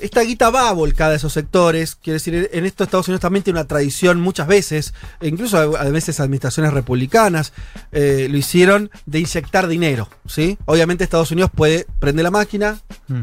esta 0.00 0.22
guita 0.22 0.50
va 0.50 0.72
volcada 0.72 1.12
a 1.12 1.16
esos 1.16 1.32
sectores. 1.32 1.94
Quiero 1.94 2.14
decir, 2.14 2.50
en 2.52 2.66
esto 2.66 2.84
Estados 2.84 3.08
Unidos 3.08 3.20
también 3.20 3.42
tiene 3.42 3.58
una 3.58 3.68
tradición 3.68 4.20
muchas 4.20 4.46
veces, 4.46 4.94
e 5.20 5.28
incluso 5.28 5.58
a, 5.58 5.80
a 5.80 5.84
veces 5.90 6.20
administraciones 6.20 6.72
republicanas 6.72 7.52
eh, 7.92 8.28
lo 8.30 8.36
hicieron 8.36 8.90
de 9.06 9.20
inyectar 9.20 9.68
dinero. 9.68 10.08
¿sí? 10.26 10.58
Obviamente 10.66 11.04
Estados 11.04 11.30
Unidos 11.30 11.50
puede 11.54 11.86
prender 11.98 12.24
la 12.24 12.30
máquina, 12.30 12.80
Mm. 13.08 13.22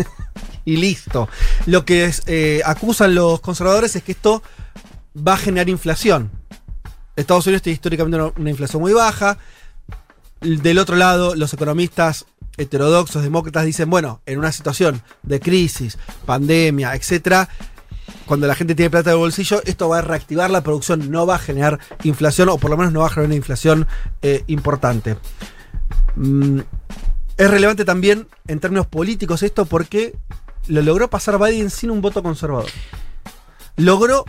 y 0.64 0.76
listo. 0.76 1.28
Lo 1.66 1.84
que 1.84 2.06
es, 2.06 2.22
eh, 2.26 2.62
acusan 2.64 3.14
los 3.14 3.40
conservadores 3.40 3.94
es 3.96 4.02
que 4.02 4.12
esto 4.12 4.42
va 5.16 5.34
a 5.34 5.38
generar 5.38 5.68
inflación. 5.68 6.30
Estados 7.16 7.46
Unidos 7.46 7.62
tiene 7.62 7.74
históricamente 7.74 8.16
una, 8.16 8.32
una 8.36 8.50
inflación 8.50 8.82
muy 8.82 8.92
baja. 8.92 9.38
Del 10.40 10.78
otro 10.78 10.96
lado, 10.96 11.34
los 11.34 11.52
economistas 11.54 12.26
heterodoxos, 12.56 13.22
demócratas, 13.22 13.64
dicen, 13.64 13.90
bueno, 13.90 14.20
en 14.26 14.38
una 14.38 14.52
situación 14.52 15.02
de 15.22 15.40
crisis, 15.40 15.98
pandemia, 16.26 16.94
etcétera, 16.94 17.48
cuando 18.26 18.46
la 18.46 18.54
gente 18.54 18.74
tiene 18.74 18.90
plata 18.90 19.10
de 19.10 19.16
bolsillo, 19.16 19.62
esto 19.64 19.88
va 19.88 19.98
a 19.98 20.02
reactivar 20.02 20.50
la 20.50 20.62
producción, 20.62 21.10
no 21.10 21.26
va 21.26 21.36
a 21.36 21.38
generar 21.38 21.78
inflación, 22.04 22.48
o 22.48 22.58
por 22.58 22.70
lo 22.70 22.76
menos 22.76 22.92
no 22.92 23.00
va 23.00 23.06
a 23.06 23.10
generar 23.10 23.26
una 23.26 23.36
inflación 23.36 23.86
eh, 24.22 24.44
importante. 24.46 25.16
Mm, 26.16 26.60
es 27.36 27.50
relevante 27.50 27.84
también 27.84 28.28
en 28.46 28.60
términos 28.60 28.86
políticos 28.86 29.42
esto 29.42 29.66
porque 29.66 30.16
lo 30.68 30.82
logró 30.82 31.10
pasar 31.10 31.38
Biden 31.38 31.70
sin 31.70 31.90
un 31.90 32.00
voto 32.00 32.22
conservador. 32.22 32.70
Logró. 33.76 34.24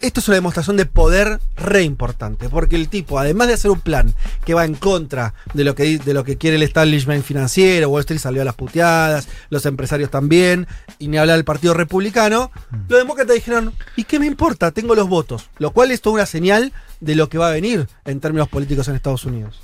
Esto 0.00 0.20
es 0.20 0.28
una 0.28 0.36
demostración 0.36 0.76
de 0.76 0.86
poder 0.86 1.40
re 1.56 1.82
importante, 1.82 2.48
porque 2.48 2.76
el 2.76 2.88
tipo, 2.88 3.18
además 3.18 3.48
de 3.48 3.54
hacer 3.54 3.70
un 3.70 3.80
plan 3.80 4.14
que 4.44 4.54
va 4.54 4.64
en 4.64 4.74
contra 4.74 5.34
de 5.54 5.64
lo 5.64 5.74
que, 5.74 5.98
de 5.98 6.14
lo 6.14 6.24
que 6.24 6.36
quiere 6.36 6.56
el 6.56 6.62
establishment 6.62 7.24
financiero, 7.24 7.88
Wall 7.88 8.00
Street 8.00 8.20
salió 8.20 8.42
a 8.42 8.44
las 8.44 8.54
puteadas, 8.54 9.28
los 9.50 9.64
empresarios 9.66 10.10
también, 10.10 10.66
y 10.98 11.08
ni 11.08 11.18
hablar 11.18 11.36
del 11.36 11.44
Partido 11.44 11.74
Republicano, 11.74 12.50
los 12.88 12.98
demócratas 12.98 13.34
dijeron, 13.34 13.74
¿y 13.96 14.04
qué 14.04 14.18
me 14.18 14.26
importa? 14.26 14.72
Tengo 14.72 14.94
los 14.94 15.08
votos, 15.08 15.50
lo 15.58 15.70
cual 15.70 15.90
es 15.90 16.00
toda 16.00 16.14
una 16.14 16.26
señal 16.26 16.72
de 17.00 17.14
lo 17.14 17.28
que 17.28 17.38
va 17.38 17.48
a 17.48 17.52
venir 17.52 17.88
en 18.04 18.20
términos 18.20 18.48
políticos 18.48 18.88
en 18.88 18.96
Estados 18.96 19.24
Unidos. 19.24 19.60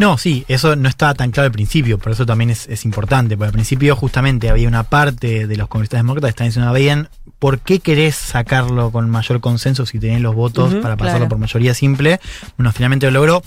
No, 0.00 0.16
sí, 0.16 0.46
eso 0.48 0.76
no 0.76 0.88
estaba 0.88 1.12
tan 1.12 1.30
claro 1.30 1.48
al 1.48 1.52
principio, 1.52 1.98
por 1.98 2.12
eso 2.12 2.24
también 2.24 2.48
es, 2.48 2.66
es 2.68 2.86
importante, 2.86 3.36
porque 3.36 3.48
al 3.48 3.52
principio 3.52 3.94
justamente 3.94 4.48
había 4.48 4.66
una 4.66 4.82
parte 4.82 5.46
de 5.46 5.56
los 5.58 5.68
congresistas 5.68 5.98
demócratas 5.98 6.28
que 6.28 6.30
estaban 6.30 6.48
diciendo, 6.48 6.72
bien, 6.72 7.08
¿por 7.38 7.58
qué 7.58 7.80
querés 7.80 8.16
sacarlo 8.16 8.92
con 8.92 9.10
mayor 9.10 9.40
consenso 9.40 9.84
si 9.84 9.98
tenés 9.98 10.22
los 10.22 10.34
votos 10.34 10.74
para 10.76 10.96
pasarlo 10.96 11.18
claro. 11.18 11.28
por 11.28 11.38
mayoría 11.38 11.74
simple? 11.74 12.18
Bueno, 12.56 12.72
finalmente 12.72 13.04
lo 13.10 13.12
logró. 13.12 13.42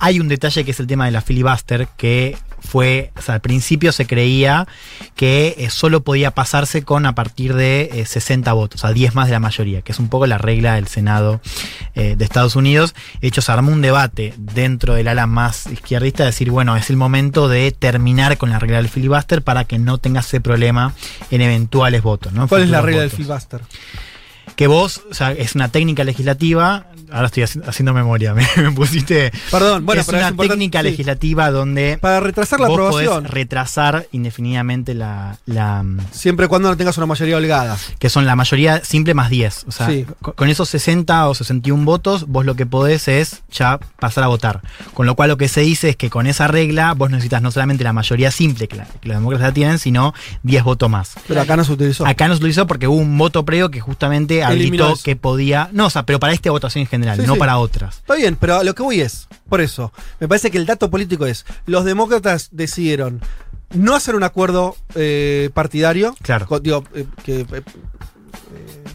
Hay 0.00 0.18
un 0.18 0.28
detalle 0.28 0.64
que 0.64 0.70
es 0.70 0.80
el 0.80 0.86
tema 0.86 1.04
de 1.04 1.10
la 1.10 1.20
filibuster, 1.20 1.86
que 1.96 2.36
fue, 2.60 3.12
o 3.16 3.22
sea, 3.22 3.36
al 3.36 3.40
principio 3.40 3.92
se 3.92 4.06
creía 4.06 4.66
que 5.14 5.54
eh, 5.58 5.70
solo 5.70 6.02
podía 6.02 6.30
pasarse 6.30 6.82
con 6.82 7.06
a 7.06 7.14
partir 7.14 7.54
de 7.54 7.90
eh, 7.92 8.06
60 8.06 8.52
votos, 8.52 8.80
o 8.80 8.86
sea, 8.86 8.94
10 8.94 9.14
más 9.14 9.26
de 9.26 9.32
la 9.32 9.40
mayoría, 9.40 9.82
que 9.82 9.92
es 9.92 9.98
un 9.98 10.08
poco 10.08 10.26
la 10.26 10.38
regla 10.38 10.74
del 10.74 10.86
Senado 10.88 11.40
eh, 11.94 12.16
de 12.16 12.24
Estados 12.24 12.56
Unidos. 12.56 12.94
De 13.20 13.28
hecho, 13.28 13.42
se 13.42 13.52
armó 13.52 13.72
un 13.72 13.82
debate 13.82 14.34
dentro 14.38 14.94
del 14.94 15.08
ala 15.08 15.26
más 15.26 15.66
izquierdista, 15.66 16.24
de 16.24 16.30
decir, 16.30 16.50
bueno, 16.50 16.76
es 16.76 16.90
el 16.90 16.96
momento 16.96 17.48
de 17.48 17.70
terminar 17.72 18.38
con 18.38 18.50
la 18.50 18.58
regla 18.58 18.78
del 18.78 18.88
filibuster 18.88 19.42
para 19.42 19.64
que 19.64 19.78
no 19.78 19.98
tengas 19.98 20.26
ese 20.26 20.40
problema 20.40 20.94
en 21.30 21.42
eventuales 21.42 22.02
votos. 22.02 22.32
¿Cuál 22.48 22.62
es 22.62 22.70
la 22.70 22.80
regla 22.80 23.02
del 23.02 23.10
filibuster? 23.10 23.60
Que 24.56 24.66
vos, 24.66 25.02
o 25.10 25.14
sea, 25.14 25.32
es 25.32 25.54
una 25.54 25.68
técnica 25.68 26.04
legislativa, 26.04 26.86
ahora 27.10 27.26
estoy 27.26 27.42
haci- 27.44 27.62
haciendo 27.66 27.92
memoria, 27.94 28.34
me, 28.34 28.46
me 28.56 28.70
pusiste... 28.72 29.32
Perdón, 29.50 29.86
bueno, 29.86 30.00
es 30.00 30.06
pero 30.06 30.18
una 30.18 30.28
es 30.28 30.36
técnica 30.36 30.80
sí. 30.80 30.84
legislativa 30.84 31.50
donde 31.50 31.98
Para 32.00 32.20
retrasar 32.20 32.60
la 32.60 32.68
vos 32.68 32.74
aprobación. 32.74 33.14
podés 33.24 33.30
retrasar 33.30 34.06
indefinidamente 34.12 34.94
la, 34.94 35.38
la- 35.46 35.84
Siempre 36.12 36.46
y 36.46 36.48
cuando 36.48 36.68
no 36.68 36.76
tengas 36.76 36.96
una 36.98 37.06
mayoría 37.06 37.36
holgada. 37.36 37.76
que 37.98 38.10
son 38.10 38.26
la 38.26 38.36
mayoría 38.36 38.84
simple 38.84 39.14
más 39.14 39.30
10. 39.30 39.64
O 39.68 39.72
sea, 39.72 39.88
Sí. 39.88 40.06
co- 40.20 40.34
con 40.34 40.48
esos 40.48 40.68
60 40.68 41.28
o 41.28 41.34
61 41.34 41.84
votos, 41.84 42.26
vos 42.28 42.44
lo 42.44 42.54
que 42.54 42.66
podés 42.66 43.08
es 43.08 43.42
ya 43.50 43.78
pasar 43.98 44.24
a 44.24 44.28
votar. 44.28 44.60
Con 44.94 45.06
lo 45.06 45.14
cual 45.16 45.30
lo 45.30 45.36
que 45.36 45.48
se 45.48 45.60
dice 45.62 45.90
es 45.90 45.96
que 45.96 46.10
con 46.10 46.26
esa 46.26 46.48
regla 46.48 46.92
vos 46.94 47.10
necesitas 47.10 47.42
no 47.42 47.50
solamente 47.50 47.82
la 47.84 47.92
mayoría 47.92 48.30
simple 48.30 48.68
que, 48.68 48.76
la- 48.76 48.84
que 48.84 49.08
los 49.08 49.16
demócratas 49.16 49.48
la 49.48 49.54
tienen, 49.54 49.78
sino 49.78 50.12
10 50.42 50.62
votos 50.64 50.90
más. 50.90 51.14
Pero 51.26 51.40
acá 51.40 51.56
no 51.56 51.64
se 51.64 51.72
utilizó. 51.72 52.06
Acá 52.06 52.28
no 52.28 52.34
se 52.34 52.38
utilizó 52.38 52.66
porque 52.66 52.86
hubo 52.88 52.96
un 53.00 53.16
voto 53.18 53.44
previo 53.44 53.70
que 53.70 53.80
justamente 53.80 54.39
Habilitó 54.44 54.92
eso. 54.94 55.02
que 55.04 55.16
podía. 55.16 55.68
No, 55.72 55.86
o 55.86 55.90
sea, 55.90 56.04
pero 56.04 56.18
para 56.20 56.32
esta 56.32 56.50
votación 56.50 56.82
en 56.82 56.86
general, 56.88 57.18
Sí, 57.20 57.26
no 57.26 57.34
sí. 57.34 57.38
para 57.38 57.58
otras. 57.58 57.96
Está 57.98 58.14
bien, 58.14 58.36
pero 58.36 58.56
a 58.56 58.64
lo 58.64 58.74
que 58.74 58.82
voy 58.82 59.00
es, 59.00 59.28
por 59.48 59.60
eso, 59.60 59.92
me 60.20 60.28
parece 60.28 60.50
que 60.50 60.58
el 60.58 60.66
dato 60.66 60.90
político 60.90 61.26
es, 61.26 61.44
los 61.66 61.84
demócratas 61.84 62.48
decidieron 62.52 63.20
no 63.72 63.94
hacer 63.94 64.14
un 64.16 64.22
acuerdo 64.24 64.76
eh, 64.94 65.50
partidario, 65.54 66.14
Claro. 66.22 66.46
co- 66.46 66.60
digo, 66.60 66.84
eh, 66.94 67.06
que... 67.24 67.40
eh, 67.40 67.46
eh, 67.50 67.62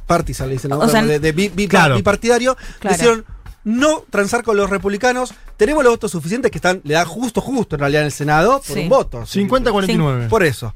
partisan, 0.07 0.47
le 0.49 0.53
dicen, 0.55 0.69
¿no? 0.71 0.79
O 0.79 0.87
sea, 0.89 1.03
de, 1.03 1.19
de 1.19 1.31
bi- 1.31 1.49
bi- 1.49 1.67
claro. 1.67 1.95
bipartidario, 1.95 2.55
Claro. 2.79 2.93
decidieron 2.95 3.25
no 3.63 4.03
transar 4.11 4.43
con 4.43 4.57
los 4.57 4.69
republicanos, 4.69 5.33
tenemos 5.57 5.83
los 5.83 5.93
votos 5.93 6.11
suficientes 6.11 6.51
que 6.51 6.59
están, 6.59 6.81
le 6.83 6.93
dan 6.93 7.05
justo, 7.07 7.41
justo 7.41 7.75
en 7.75 7.79
realidad 7.79 8.01
en 8.03 8.07
el 8.07 8.11
Senado, 8.11 8.61
por 8.65 8.75
Sí. 8.77 8.83
un 8.83 8.89
voto. 8.89 9.25
50-49. 9.25 10.27
Por 10.29 10.43
eso. 10.43 10.75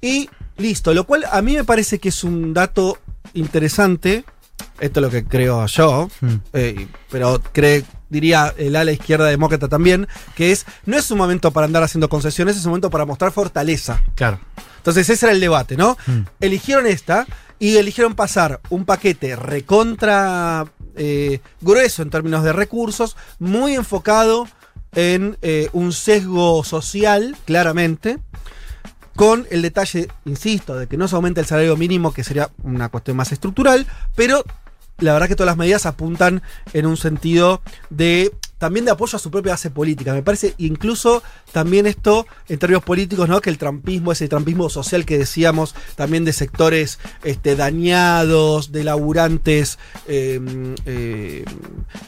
Y 0.00 0.30
listo, 0.56 0.94
lo 0.94 1.04
cual 1.04 1.24
a 1.30 1.42
mí 1.42 1.56
me 1.56 1.64
parece 1.64 1.98
que 1.98 2.10
es 2.10 2.22
un 2.22 2.54
dato 2.54 2.98
interesante. 3.34 4.24
Esto 4.78 5.00
es 5.00 5.04
lo 5.04 5.10
que 5.10 5.24
creo 5.24 5.66
yo, 5.66 6.08
Hmm. 6.20 6.34
eh, 6.52 6.86
pero 7.10 7.40
cree, 7.52 7.84
diría 8.10 8.54
el 8.58 8.76
ala 8.76 8.92
izquierda 8.92 9.26
demócrata 9.26 9.68
también, 9.68 10.06
que 10.34 10.52
es, 10.52 10.66
no 10.86 10.96
es 10.98 11.10
un 11.10 11.18
momento 11.18 11.50
para 11.50 11.66
andar 11.66 11.82
haciendo 11.82 12.08
concesiones, 12.08 12.56
es 12.56 12.64
un 12.64 12.70
momento 12.70 12.90
para 12.90 13.06
mostrar 13.06 13.32
fortaleza. 13.32 14.02
Claro. 14.14 14.38
Entonces 14.76 15.08
ese 15.08 15.26
era 15.26 15.32
el 15.32 15.40
debate, 15.40 15.76
¿no? 15.76 15.96
Hmm. 16.06 16.22
Eligieron 16.40 16.86
esta 16.86 17.26
y 17.58 17.76
eligieron 17.76 18.14
pasar 18.14 18.60
un 18.70 18.84
paquete 18.86 19.36
recontra 19.36 20.66
eh, 20.96 21.40
grueso 21.60 22.02
en 22.02 22.10
términos 22.10 22.42
de 22.42 22.52
recursos, 22.52 23.16
muy 23.38 23.74
enfocado 23.74 24.48
en 24.94 25.38
eh, 25.42 25.68
un 25.72 25.92
sesgo 25.92 26.64
social, 26.64 27.36
claramente, 27.44 28.18
con 29.16 29.46
el 29.50 29.62
detalle, 29.62 30.08
insisto, 30.24 30.76
de 30.76 30.86
que 30.86 30.96
no 30.96 31.08
se 31.08 31.16
aumenta 31.16 31.40
el 31.40 31.46
salario 31.46 31.76
mínimo, 31.76 32.12
que 32.12 32.24
sería 32.24 32.50
una 32.62 32.88
cuestión 32.88 33.16
más 33.16 33.32
estructural, 33.32 33.86
pero 34.16 34.44
la 34.98 35.12
verdad 35.12 35.28
que 35.28 35.36
todas 35.36 35.50
las 35.50 35.56
medidas 35.56 35.86
apuntan 35.86 36.42
en 36.72 36.86
un 36.86 36.96
sentido 36.96 37.62
de 37.90 38.32
también 38.60 38.84
de 38.84 38.90
apoyo 38.90 39.16
a 39.16 39.18
su 39.18 39.30
propia 39.30 39.52
base 39.52 39.70
política. 39.70 40.12
Me 40.12 40.22
parece 40.22 40.54
incluso 40.58 41.22
también 41.50 41.86
esto 41.86 42.26
en 42.46 42.58
términos 42.58 42.84
políticos, 42.84 43.26
¿no? 43.26 43.40
Que 43.40 43.48
el 43.48 43.56
trampismo, 43.56 44.12
ese 44.12 44.28
trampismo 44.28 44.68
social 44.68 45.06
que 45.06 45.16
decíamos, 45.16 45.74
también 45.96 46.26
de 46.26 46.34
sectores 46.34 46.98
este, 47.24 47.56
dañados, 47.56 48.70
de 48.70 48.84
laburantes 48.84 49.78
eh, 50.06 50.38
eh, 50.84 51.44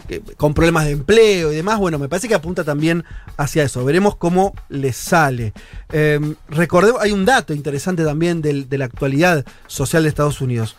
que- 0.06 0.20
con 0.36 0.52
problemas 0.52 0.84
de 0.84 0.90
empleo 0.92 1.52
y 1.52 1.56
demás, 1.56 1.78
bueno, 1.78 1.98
me 1.98 2.08
parece 2.10 2.28
que 2.28 2.34
apunta 2.34 2.64
también 2.64 3.02
hacia 3.38 3.62
eso. 3.64 3.82
Veremos 3.84 4.16
cómo 4.16 4.54
les 4.68 4.94
sale. 4.96 5.54
Eh, 5.90 6.20
recordemos, 6.50 7.00
hay 7.00 7.12
un 7.12 7.24
dato 7.24 7.54
interesante 7.54 8.04
también 8.04 8.42
de 8.42 8.78
la 8.78 8.84
actualidad 8.84 9.44
social 9.66 10.02
de 10.02 10.10
Estados 10.10 10.42
Unidos. 10.42 10.76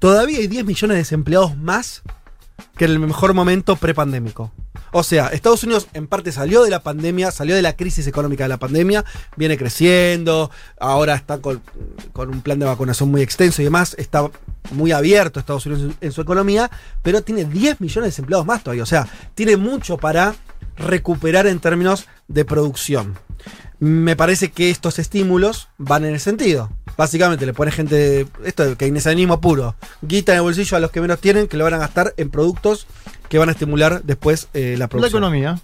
Todavía 0.00 0.38
hay 0.38 0.48
10 0.48 0.64
millones 0.64 0.96
de 0.96 0.98
desempleados 0.98 1.56
más 1.56 2.02
que 2.76 2.86
en 2.86 2.90
el 2.90 2.98
mejor 2.98 3.34
momento 3.34 3.76
prepandémico. 3.76 4.50
O 4.92 5.02
sea, 5.02 5.28
Estados 5.28 5.64
Unidos 5.64 5.88
en 5.94 6.06
parte 6.06 6.32
salió 6.32 6.62
de 6.62 6.70
la 6.70 6.82
pandemia, 6.82 7.30
salió 7.30 7.56
de 7.56 7.62
la 7.62 7.74
crisis 7.76 8.06
económica 8.06 8.44
de 8.44 8.48
la 8.48 8.58
pandemia, 8.58 9.04
viene 9.36 9.56
creciendo, 9.56 10.50
ahora 10.78 11.14
está 11.14 11.38
con, 11.38 11.62
un 12.14 12.42
plan 12.42 12.58
de 12.58 12.66
vacunación 12.66 13.10
muy 13.10 13.22
extenso 13.22 13.62
y 13.62 13.64
demás, 13.64 13.94
está 13.98 14.30
muy 14.70 14.92
abierto 14.92 15.40
Estados 15.40 15.64
Unidos 15.64 15.84
en, 15.84 16.06
en 16.06 16.12
su 16.12 16.20
economía, 16.20 16.70
pero 17.02 17.22
tiene 17.22 17.46
10 17.46 17.80
millones 17.80 18.04
de 18.04 18.10
desempleados 18.10 18.46
más 18.46 18.62
todavía, 18.62 18.82
o 18.82 18.86
sea, 18.86 19.08
tiene 19.34 19.56
mucho 19.56 19.96
para 19.96 20.34
recuperar 20.76 21.46
en 21.46 21.60
términos 21.60 22.06
de 22.28 22.44
producción. 22.44 23.16
Me 23.78 24.14
parece 24.14 24.52
que 24.52 24.70
estos 24.70 24.98
estímulos 25.00 25.68
van 25.76 26.04
en 26.04 26.14
el 26.14 26.20
sentido. 26.20 26.70
Básicamente 26.96 27.46
le 27.46 27.52
pone 27.54 27.72
gente, 27.72 28.28
esto 28.44 28.64
de 28.64 28.76
keynesianismo 28.76 29.40
puro, 29.40 29.74
guita 30.02 30.32
en 30.32 30.36
el 30.36 30.42
bolsillo 30.42 30.76
a 30.76 30.80
los 30.80 30.90
que 30.92 31.00
menos 31.00 31.18
tienen, 31.20 31.48
que 31.48 31.56
lo 31.56 31.64
van 31.64 31.74
a 31.74 31.78
gastar 31.78 32.14
en 32.16 32.30
productos 32.30 32.86
que 33.28 33.38
van 33.38 33.48
a 33.48 33.52
estimular 33.52 34.02
después 34.04 34.48
eh, 34.52 34.74
la 34.76 34.84
La 34.84 34.88
producción. 34.88 35.22
economía. 35.22 35.60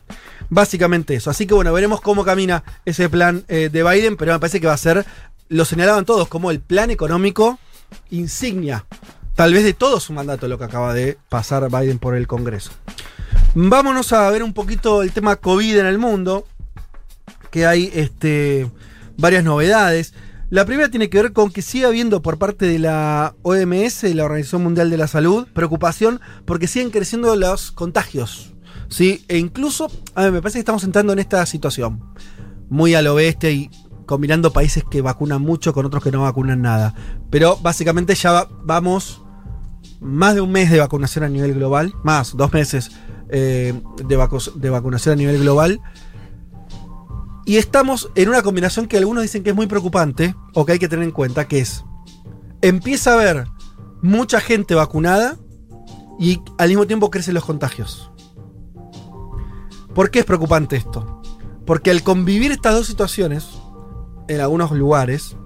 Básicamente 0.48 1.14
eso. 1.14 1.30
Así 1.30 1.46
que 1.46 1.52
bueno, 1.54 1.72
veremos 1.72 2.00
cómo 2.00 2.24
camina 2.24 2.64
ese 2.86 3.08
plan 3.10 3.44
eh, 3.46 3.68
de 3.70 3.82
Biden, 3.84 4.16
pero 4.16 4.32
me 4.32 4.38
parece 4.40 4.58
que 4.60 4.66
va 4.66 4.72
a 4.72 4.78
ser, 4.78 5.04
lo 5.48 5.64
señalaban 5.66 6.04
todos, 6.06 6.28
como 6.28 6.50
el 6.50 6.60
plan 6.60 6.90
económico 6.90 7.58
insignia, 8.10 8.84
tal 9.34 9.52
vez 9.52 9.64
de 9.64 9.74
todo 9.74 10.00
su 10.00 10.12
mandato, 10.12 10.48
lo 10.48 10.58
que 10.58 10.64
acaba 10.64 10.92
de 10.94 11.18
pasar 11.28 11.68
Biden 11.70 11.98
por 11.98 12.16
el 12.16 12.26
Congreso. 12.26 12.70
Vámonos 13.54 14.12
a 14.12 14.30
ver 14.30 14.42
un 14.42 14.52
poquito 14.52 15.02
el 15.02 15.12
tema 15.12 15.36
COVID 15.36 15.78
en 15.78 15.86
el 15.86 15.98
mundo, 15.98 16.44
que 17.50 17.66
hay 17.66 17.90
este, 17.94 18.70
varias 19.16 19.42
novedades. 19.44 20.14
La 20.50 20.64
primera 20.64 20.88
tiene 20.90 21.10
que 21.10 21.20
ver 21.22 21.32
con 21.32 21.50
que 21.50 21.60
sigue 21.62 21.84
habiendo 21.86 22.22
por 22.22 22.38
parte 22.38 22.66
de 22.66 22.78
la 22.78 23.34
OMS, 23.42 24.04
la 24.14 24.24
Organización 24.24 24.62
Mundial 24.62 24.90
de 24.90 24.96
la 24.96 25.06
Salud, 25.06 25.46
preocupación 25.52 26.20
porque 26.46 26.66
siguen 26.66 26.90
creciendo 26.90 27.34
los 27.36 27.72
contagios. 27.72 28.54
¿sí? 28.88 29.24
E 29.28 29.38
incluso, 29.38 29.90
a 30.14 30.22
ver, 30.24 30.32
me 30.32 30.40
parece 30.40 30.56
que 30.56 30.60
estamos 30.60 30.84
entrando 30.84 31.12
en 31.12 31.18
esta 31.18 31.44
situación 31.46 32.00
muy 32.70 32.94
al 32.94 33.06
oeste 33.08 33.52
y 33.52 33.70
combinando 34.06 34.52
países 34.52 34.84
que 34.90 35.02
vacunan 35.02 35.42
mucho 35.42 35.74
con 35.74 35.84
otros 35.84 36.02
que 36.02 36.12
no 36.12 36.22
vacunan 36.22 36.62
nada. 36.62 36.94
Pero 37.30 37.56
básicamente 37.58 38.14
ya 38.14 38.32
va- 38.32 38.48
vamos 38.64 39.22
más 40.00 40.34
de 40.34 40.40
un 40.40 40.52
mes 40.52 40.70
de 40.70 40.78
vacunación 40.78 41.24
a 41.24 41.28
nivel 41.28 41.54
global, 41.54 41.92
más 42.04 42.36
dos 42.36 42.52
meses 42.52 42.90
eh, 43.30 43.80
de, 44.04 44.18
vacu- 44.18 44.52
de 44.54 44.70
vacunación 44.70 45.14
a 45.14 45.16
nivel 45.16 45.40
global. 45.40 45.80
Y 47.44 47.56
estamos 47.56 48.10
en 48.14 48.28
una 48.28 48.42
combinación 48.42 48.86
que 48.86 48.98
algunos 48.98 49.22
dicen 49.22 49.42
que 49.42 49.50
es 49.50 49.56
muy 49.56 49.66
preocupante, 49.66 50.34
o 50.54 50.66
que 50.66 50.72
hay 50.72 50.78
que 50.78 50.88
tener 50.88 51.04
en 51.04 51.12
cuenta, 51.12 51.48
que 51.48 51.60
es, 51.60 51.84
empieza 52.60 53.12
a 53.12 53.14
haber 53.14 53.46
mucha 54.02 54.40
gente 54.40 54.74
vacunada 54.74 55.36
y 56.18 56.42
al 56.58 56.68
mismo 56.68 56.86
tiempo 56.86 57.10
crecen 57.10 57.34
los 57.34 57.44
contagios. 57.44 58.10
¿Por 59.94 60.10
qué 60.10 60.18
es 60.20 60.24
preocupante 60.24 60.76
esto? 60.76 61.22
Porque 61.64 61.90
al 61.90 62.02
convivir 62.02 62.52
estas 62.52 62.74
dos 62.74 62.86
situaciones, 62.86 63.48
en 64.28 64.40
algunos 64.40 64.70
lugares, 64.72 65.36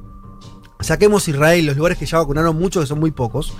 saquemos 0.80 1.28
Israel, 1.28 1.66
los 1.66 1.76
lugares 1.76 1.98
que 1.98 2.06
ya 2.06 2.18
vacunaron 2.18 2.58
mucho, 2.58 2.80
que 2.80 2.86
son 2.86 2.98
muy 2.98 3.12
pocos, 3.12 3.54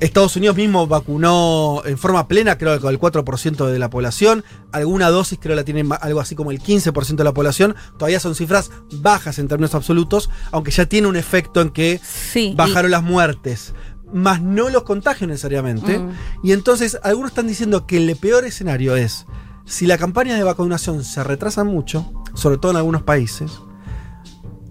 Estados 0.00 0.34
Unidos 0.36 0.56
mismo 0.56 0.86
vacunó 0.86 1.82
en 1.84 1.98
forma 1.98 2.26
plena, 2.26 2.56
creo 2.56 2.74
que 2.74 2.80
con 2.80 2.90
el 2.92 2.98
4% 2.98 3.66
de 3.66 3.78
la 3.78 3.90
población. 3.90 4.44
Alguna 4.72 5.10
dosis 5.10 5.38
creo 5.40 5.54
la 5.54 5.64
tiene 5.64 5.84
ma- 5.84 5.96
algo 5.96 6.20
así 6.20 6.34
como 6.34 6.50
el 6.50 6.60
15% 6.60 7.16
de 7.16 7.24
la 7.24 7.34
población. 7.34 7.76
Todavía 7.98 8.18
son 8.18 8.34
cifras 8.34 8.70
bajas 8.92 9.38
en 9.38 9.46
términos 9.48 9.74
absolutos, 9.74 10.30
aunque 10.52 10.70
ya 10.70 10.86
tiene 10.86 11.06
un 11.06 11.16
efecto 11.16 11.60
en 11.60 11.70
que 11.70 12.00
Sí. 12.02 12.50
y- 12.52 12.54
bajaron 12.54 12.90
las 12.90 13.02
muertes, 13.02 13.74
más 14.12 14.40
no 14.42 14.70
los 14.70 14.84
contagios 14.84 15.28
necesariamente. 15.28 15.98
Mm. 15.98 16.10
Y 16.44 16.52
entonces 16.52 16.98
algunos 17.02 17.32
están 17.32 17.46
diciendo 17.46 17.86
que 17.86 17.98
el 17.98 18.16
peor 18.16 18.44
escenario 18.46 18.96
es, 18.96 19.26
si 19.66 19.86
la 19.86 19.98
campaña 19.98 20.34
de 20.34 20.42
vacunación 20.42 21.04
se 21.04 21.22
retrasa 21.22 21.62
mucho, 21.62 22.10
sobre 22.34 22.56
todo 22.56 22.72
en 22.72 22.78
algunos 22.78 23.02
países, 23.02 23.52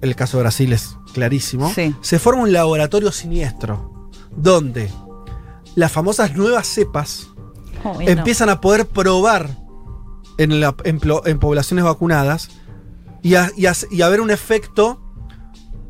el 0.02 0.16
caso 0.16 0.38
de 0.38 0.44
Brasil 0.44 0.74
es 0.74 0.96
clarísimo, 1.14 1.72
Sí. 1.74 1.94
se 2.02 2.20
forma 2.20 2.42
un 2.44 2.52
laboratorio 2.52 3.12
siniestro, 3.12 4.10
donde 4.36 4.90
las 5.76 5.92
famosas 5.92 6.36
nuevas 6.36 6.68
cepas 6.68 7.28
no. 7.84 8.00
empiezan 8.02 8.50
a 8.50 8.60
poder 8.62 8.86
probar 8.88 9.56
en, 10.38 10.60
la- 10.60 10.76
en 10.86 11.40
poblaciones 11.40 11.86
vacunadas 11.86 12.50
y 13.22 13.36
a, 13.36 13.52
y 13.58 13.66
a- 13.66 13.74
y 13.92 14.02
a 14.02 14.10
ver 14.10 14.22
un 14.22 14.32
efecto 14.32 15.02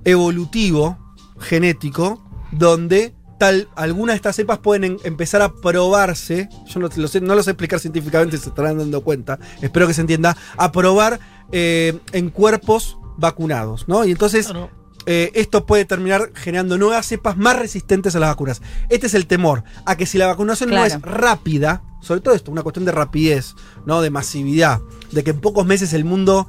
evolutivo, 0.05 0.98
genético, 1.39 2.24
donde 2.51 3.13
tal, 3.38 3.69
algunas 3.75 4.13
de 4.13 4.17
estas 4.17 4.36
cepas 4.36 4.57
pueden 4.59 4.83
en- 4.83 4.98
empezar 5.03 5.41
a 5.41 5.53
probarse. 5.53 6.50
Yo 6.67 6.79
no, 6.79 6.89
lo 6.95 7.07
sé, 7.07 7.21
no 7.21 7.36
lo 7.36 7.43
sé 7.43 7.51
explicar 7.51 7.79
científicamente, 7.79 8.38
se 8.38 8.50
estarán 8.50 8.77
dando 8.77 9.01
cuenta. 9.01 9.39
Espero 9.62 9.88
que 9.88 9.93
se 9.93 10.01
entienda. 10.01 10.36
A 10.57 10.71
probar 10.71 11.19
eh, 11.51 11.98
en 12.12 12.29
cuerpos 12.29 12.98
vacunados, 13.17 13.88
¿no? 13.88 14.03
Y 14.05 14.12
entonces. 14.12 14.48
Claro. 14.48 14.69
Eh, 15.12 15.32
esto 15.34 15.66
puede 15.66 15.86
terminar 15.86 16.30
generando 16.36 16.78
nuevas 16.78 17.08
cepas 17.08 17.36
más 17.36 17.58
resistentes 17.58 18.16
a 18.16 18.20
las 18.20 18.30
vacunas. 18.30 18.62
Este 18.89 19.08
es 19.08 19.16
el 19.16 19.25
temor, 19.25 19.63
a 19.88 19.98
que 19.98 20.06
si 20.06 20.20
la 20.20 20.28
vacunación 20.28 20.70
no 20.70 20.86
es 20.86 21.01
rápida, 21.01 21.82
sobre 22.00 22.22
todo 22.22 22.36
esto, 22.36 22.51
una 22.51 22.62
cuestión 22.62 22.86
de 22.86 22.92
rapidez, 22.92 23.56
¿no? 23.88 24.04
De 24.04 24.12
masividad, 24.12 24.82
de 25.12 25.24
que 25.24 25.32
en 25.32 25.42
pocos 25.42 25.66
meses 25.66 25.94
el 25.94 26.06
mundo 26.06 26.48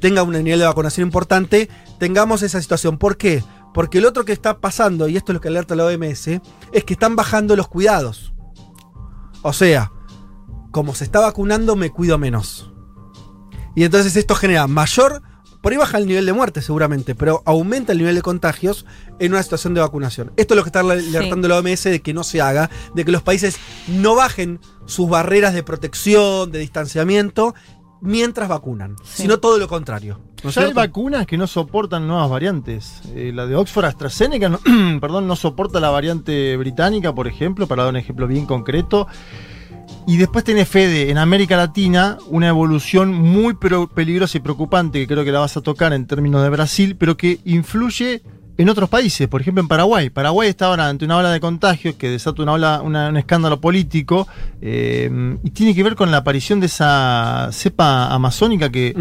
tenga 0.00 0.22
un 0.22 0.32
nivel 0.32 0.58
de 0.58 0.66
vacunación 0.66 1.06
importante, 1.06 1.70
tengamos 1.98 2.42
esa 2.42 2.60
situación. 2.60 2.98
¿Por 2.98 3.16
qué? 3.16 3.42
Porque 3.72 4.02
lo 4.02 4.10
otro 4.10 4.26
que 4.26 4.32
está 4.32 4.58
pasando, 4.58 5.08
y 5.08 5.16
esto 5.16 5.32
es 5.32 5.36
lo 5.36 5.40
que 5.40 5.48
alerta 5.48 5.74
la 5.74 5.86
OMS, 5.86 6.28
es 6.72 6.84
que 6.84 6.92
están 6.92 7.16
bajando 7.16 7.56
los 7.56 7.68
cuidados. 7.68 8.34
O 9.40 9.54
sea, 9.54 9.92
como 10.72 10.94
se 10.94 11.04
está 11.04 11.20
vacunando, 11.20 11.74
me 11.74 11.88
cuido 11.88 12.18
menos. 12.18 12.70
Y 13.74 13.84
entonces 13.84 14.14
esto 14.14 14.34
genera 14.34 14.66
mayor. 14.66 15.22
Por 15.64 15.72
ahí 15.72 15.78
baja 15.78 15.96
el 15.96 16.06
nivel 16.06 16.26
de 16.26 16.32
muerte 16.34 16.60
seguramente, 16.60 17.14
pero 17.14 17.42
aumenta 17.46 17.92
el 17.92 17.98
nivel 17.98 18.14
de 18.14 18.20
contagios 18.22 18.84
en 19.18 19.32
una 19.32 19.42
situación 19.42 19.72
de 19.72 19.80
vacunación. 19.80 20.30
Esto 20.36 20.52
es 20.52 20.56
lo 20.56 20.62
que 20.62 20.68
está 20.68 20.80
alertando 20.80 21.48
la 21.48 21.56
OMS 21.58 21.84
de 21.84 22.02
que 22.02 22.12
no 22.12 22.22
se 22.22 22.42
haga, 22.42 22.68
de 22.94 23.02
que 23.04 23.10
los 23.10 23.22
países 23.22 23.56
no 23.88 24.14
bajen 24.14 24.60
sus 24.84 25.08
barreras 25.08 25.54
de 25.54 25.62
protección, 25.62 26.52
de 26.52 26.58
distanciamiento, 26.58 27.54
mientras 28.02 28.50
vacunan, 28.50 28.96
Sí. 29.04 29.22
sino 29.22 29.40
todo 29.40 29.56
lo 29.58 29.66
contrario. 29.66 30.20
¿no 30.44 30.50
Ya 30.50 30.60
hay 30.60 30.66
cierto? 30.66 30.74
vacunas 30.74 31.26
que 31.26 31.38
no 31.38 31.46
soportan 31.46 32.06
nuevas 32.06 32.28
variantes. 32.28 33.00
Eh, 33.14 33.32
la 33.34 33.46
de 33.46 33.56
Oxford 33.56 33.86
AstraZeneca 33.86 34.50
no, 34.50 34.60
perdón, 35.00 35.26
no 35.26 35.34
soporta 35.34 35.80
la 35.80 35.88
variante 35.88 36.54
británica, 36.58 37.14
por 37.14 37.26
ejemplo, 37.26 37.66
para 37.66 37.84
dar 37.84 37.92
un 37.92 37.96
ejemplo 37.96 38.26
bien 38.26 38.44
concreto. 38.44 39.06
Y 40.06 40.18
después 40.18 40.44
tiene 40.44 40.66
Fede, 40.66 41.10
en 41.10 41.18
América 41.18 41.56
Latina, 41.56 42.18
una 42.28 42.48
evolución 42.48 43.12
muy 43.12 43.54
peligrosa 43.54 44.36
y 44.36 44.40
preocupante, 44.40 45.00
que 45.00 45.06
creo 45.06 45.24
que 45.24 45.32
la 45.32 45.40
vas 45.40 45.56
a 45.56 45.62
tocar 45.62 45.94
en 45.94 46.06
términos 46.06 46.42
de 46.42 46.50
Brasil, 46.50 46.96
pero 46.98 47.16
que 47.16 47.40
influye 47.44 48.22
en 48.56 48.68
otros 48.68 48.88
países, 48.88 49.26
por 49.28 49.40
ejemplo 49.40 49.62
en 49.62 49.68
Paraguay. 49.68 50.10
Paraguay 50.10 50.48
está 50.48 50.66
ahora 50.66 50.88
ante 50.88 51.04
una 51.04 51.16
ola 51.16 51.32
de 51.32 51.40
contagios 51.40 51.96
que 51.96 52.08
desata 52.08 52.42
una 52.42 52.52
ola, 52.52 52.82
un 52.82 53.16
escándalo 53.16 53.60
político 53.60 54.28
eh, 54.60 55.38
y 55.42 55.50
tiene 55.50 55.74
que 55.74 55.82
ver 55.82 55.96
con 55.96 56.10
la 56.10 56.18
aparición 56.18 56.60
de 56.60 56.66
esa 56.66 57.48
cepa 57.52 58.12
amazónica 58.14 58.70
que. 58.70 58.94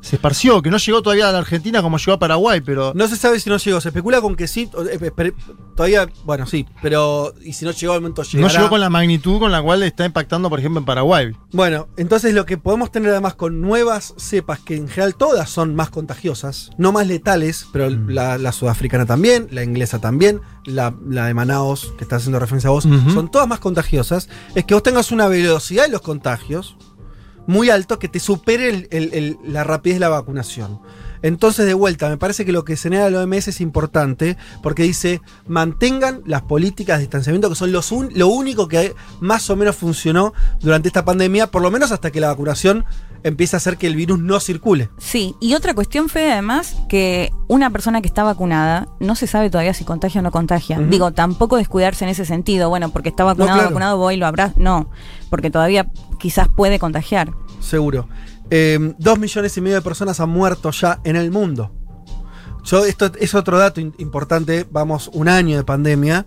Se 0.00 0.16
esparció, 0.16 0.62
que 0.62 0.70
no 0.70 0.76
llegó 0.78 1.02
todavía 1.02 1.28
a 1.28 1.32
la 1.32 1.38
Argentina 1.38 1.82
como 1.82 1.98
llegó 1.98 2.12
a 2.12 2.18
Paraguay, 2.18 2.60
pero 2.60 2.92
No 2.94 3.08
se 3.08 3.16
sabe 3.16 3.40
si 3.40 3.50
no 3.50 3.56
llegó. 3.56 3.80
Se 3.80 3.88
especula 3.88 4.20
con 4.20 4.36
que 4.36 4.46
sí. 4.46 4.70
eh, 4.90 4.98
espere- 5.00 5.34
todavía, 5.74 6.08
bueno, 6.24 6.46
sí, 6.46 6.66
pero. 6.82 7.34
Y 7.42 7.52
si 7.52 7.64
no 7.64 7.72
llegó 7.72 7.92
al 7.94 8.00
momento 8.00 8.22
no 8.22 8.28
llegará. 8.28 8.52
llegó 8.54 8.68
con 8.70 8.80
la 8.80 8.90
magnitud 8.90 9.38
con 9.38 9.50
la 9.52 9.62
cual 9.62 9.82
está 9.82 10.04
impactando, 10.06 10.48
por 10.48 10.58
ejemplo, 10.58 10.78
en 10.80 10.84
Paraguay. 10.86 11.32
Bueno, 11.52 11.88
entonces 11.96 12.34
lo 12.34 12.46
que 12.46 12.56
podemos 12.58 12.90
tener 12.92 13.10
además 13.10 13.34
con 13.34 13.60
nuevas 13.60 14.14
cepas, 14.16 14.60
que 14.60 14.76
en 14.76 14.88
general 14.88 15.14
todas 15.16 15.50
son 15.50 15.74
más 15.74 15.90
contagiosas, 15.90 16.70
no 16.78 16.92
más 16.92 17.06
letales, 17.06 17.66
pero 17.72 17.90
Mm. 17.90 18.10
la, 18.10 18.38
la 18.38 18.52
sudafricana 18.52 19.06
también, 19.06 19.48
la 19.50 19.62
inglesa 19.62 20.00
también, 20.00 20.40
la, 20.64 20.94
la 21.08 21.26
de 21.26 21.34
Manaos, 21.34 21.92
que 21.98 22.04
está 22.04 22.16
haciendo 22.16 22.38
referencia 22.38 22.68
a 22.68 22.72
vos, 22.72 22.84
son 23.12 23.30
todas 23.30 23.46
más 23.48 23.60
contagiosas, 23.60 24.28
es 24.54 24.64
que 24.64 24.74
vos 24.74 24.82
tengas 24.82 25.12
una 25.12 25.28
velocidad 25.28 25.84
de 25.84 25.90
los 25.90 26.00
contagios 26.02 26.76
muy 27.46 27.70
alto 27.70 27.98
que 27.98 28.08
te 28.08 28.20
supere 28.20 28.68
el- 28.70 28.88
el- 28.90 29.14
el- 29.14 29.38
la 29.44 29.64
rapidez 29.64 29.96
de 29.96 30.00
la 30.00 30.08
vacunación. 30.08 30.80
Entonces, 31.22 31.66
de 31.66 31.74
vuelta, 31.74 32.08
me 32.08 32.18
parece 32.18 32.44
que 32.44 32.52
lo 32.52 32.64
que 32.64 32.76
señala 32.76 33.08
la 33.10 33.20
OMS 33.22 33.48
es 33.48 33.60
importante 33.60 34.36
porque 34.62 34.82
dice, 34.82 35.22
mantengan 35.46 36.22
las 36.26 36.42
políticas 36.42 36.98
de 36.98 37.04
distanciamiento, 37.04 37.48
que 37.48 37.54
son 37.54 37.72
los 37.72 37.90
un- 37.90 38.10
lo 38.14 38.28
único 38.28 38.68
que 38.68 38.94
más 39.20 39.48
o 39.50 39.56
menos 39.56 39.76
funcionó 39.76 40.34
durante 40.60 40.88
esta 40.88 41.04
pandemia, 41.04 41.46
por 41.50 41.62
lo 41.62 41.70
menos 41.70 41.90
hasta 41.90 42.10
que 42.10 42.20
la 42.20 42.28
vacunación 42.28 42.84
empiece 43.22 43.56
a 43.56 43.58
hacer 43.58 43.76
que 43.76 43.86
el 43.88 43.96
virus 43.96 44.20
no 44.20 44.38
circule. 44.38 44.88
Sí, 44.98 45.34
y 45.40 45.54
otra 45.54 45.74
cuestión, 45.74 46.08
Fede, 46.08 46.32
además, 46.32 46.76
que 46.88 47.32
una 47.48 47.70
persona 47.70 48.00
que 48.02 48.06
está 48.06 48.22
vacunada 48.22 48.86
no 49.00 49.16
se 49.16 49.26
sabe 49.26 49.50
todavía 49.50 49.74
si 49.74 49.84
contagia 49.84 50.20
o 50.20 50.22
no 50.22 50.30
contagia. 50.30 50.78
Digo, 50.78 51.12
tampoco 51.12 51.56
descuidarse 51.56 52.04
en 52.04 52.10
ese 52.10 52.24
sentido. 52.24 52.68
Bueno, 52.68 52.90
porque 52.90 53.08
está 53.08 53.24
vacunado, 53.24 53.54
claro. 53.54 53.68
vacunado, 53.70 53.96
voy 53.96 54.14
y 54.14 54.16
lo 54.18 54.26
habrá. 54.26 54.52
No, 54.56 54.90
porque 55.28 55.50
todavía 55.50 55.88
quizás 56.18 56.48
puede 56.48 56.78
contagiar. 56.78 57.32
Seguro. 57.60 58.08
Eh, 58.50 58.94
dos 58.98 59.18
millones 59.18 59.56
y 59.56 59.60
medio 59.60 59.76
de 59.76 59.82
personas 59.82 60.20
han 60.20 60.30
muerto 60.30 60.70
ya 60.70 61.00
en 61.04 61.16
el 61.16 61.30
mundo. 61.30 61.72
Yo, 62.64 62.84
esto 62.84 63.10
es 63.18 63.34
otro 63.34 63.58
dato 63.58 63.80
importante. 63.80 64.66
Vamos, 64.70 65.08
un 65.12 65.28
año 65.28 65.56
de 65.56 65.64
pandemia. 65.64 66.26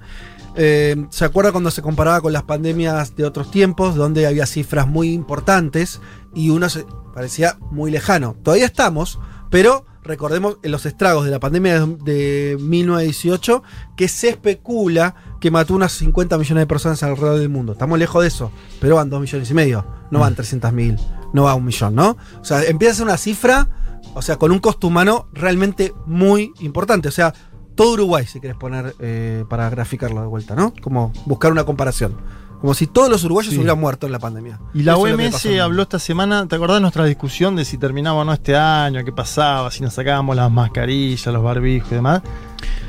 Eh, 0.55 1.05
¿Se 1.09 1.25
acuerda 1.25 1.51
cuando 1.51 1.71
se 1.71 1.81
comparaba 1.81 2.21
con 2.21 2.33
las 2.33 2.43
pandemias 2.43 3.15
de 3.15 3.25
otros 3.25 3.51
tiempos, 3.51 3.95
donde 3.95 4.25
había 4.25 4.45
cifras 4.45 4.87
muy 4.87 5.11
importantes 5.11 6.01
y 6.33 6.49
uno 6.49 6.69
se 6.69 6.85
parecía 7.13 7.57
muy 7.71 7.91
lejano? 7.91 8.35
Todavía 8.41 8.65
estamos, 8.65 9.19
pero 9.49 9.85
recordemos 10.03 10.57
los 10.63 10.85
estragos 10.85 11.25
de 11.25 11.31
la 11.31 11.39
pandemia 11.39 11.85
de, 11.85 11.95
de 11.97 12.57
1918, 12.57 13.63
que 13.95 14.07
se 14.07 14.29
especula 14.29 15.15
que 15.39 15.51
mató 15.51 15.73
unas 15.73 15.91
50 15.93 16.37
millones 16.37 16.61
de 16.63 16.67
personas 16.67 17.01
alrededor 17.03 17.39
del 17.39 17.49
mundo. 17.49 17.73
Estamos 17.73 17.97
lejos 17.99 18.21
de 18.21 18.27
eso, 18.27 18.51
pero 18.79 18.95
van 18.95 19.09
2 19.09 19.21
millones 19.21 19.49
y 19.49 19.53
medio, 19.53 19.85
no 20.11 20.19
van 20.19 20.35
300 20.35 20.71
mil, 20.73 20.97
no 21.33 21.43
va 21.43 21.55
un 21.55 21.65
millón, 21.65 21.95
¿no? 21.95 22.17
O 22.41 22.45
sea, 22.45 22.63
empieza 22.63 22.91
a 22.91 22.95
ser 22.97 23.05
una 23.05 23.17
cifra, 23.17 23.67
o 24.13 24.21
sea, 24.21 24.37
con 24.37 24.51
un 24.51 24.59
costo 24.59 24.87
humano 24.87 25.27
realmente 25.33 25.93
muy 26.05 26.53
importante. 26.59 27.07
O 27.07 27.11
sea, 27.11 27.33
todo 27.75 27.93
Uruguay, 27.93 28.25
si 28.25 28.39
querés 28.41 28.57
poner 28.57 28.93
eh, 28.99 29.45
para 29.49 29.69
graficarlo 29.69 30.19
de 30.21 30.27
vuelta, 30.27 30.55
¿no? 30.55 30.73
Como 30.81 31.13
buscar 31.25 31.51
una 31.51 31.63
comparación. 31.63 32.17
Como 32.59 32.73
si 32.73 32.87
todos 32.87 33.07
los 33.09 33.23
uruguayos 33.23 33.53
Sí. 33.53 33.57
hubieran 33.57 33.79
muerto 33.79 34.05
en 34.05 34.11
la 34.11 34.19
pandemia. 34.19 34.59
Y 34.73 34.83
la 34.83 34.91
Eso 34.93 35.01
OMS 35.03 35.31
pasó 35.31 35.63
habló 35.63 35.83
esta 35.83 35.97
semana, 35.97 36.45
¿te 36.45 36.57
acordás 36.57 36.75
de 36.77 36.81
nuestra 36.81 37.05
discusión 37.05 37.55
de 37.55 37.63
si 37.63 37.77
terminaba 37.77 38.17
o 38.19 38.25
no 38.25 38.33
este 38.33 38.57
año, 38.57 39.01
qué 39.05 39.13
pasaba, 39.13 39.71
si 39.71 39.81
nos 39.81 39.93
sacábamos 39.93 40.35
las 40.35 40.51
mascarillas, 40.51 41.25
los 41.27 41.41
barbijos 41.41 41.89
y 41.93 41.95
demás? 41.95 42.21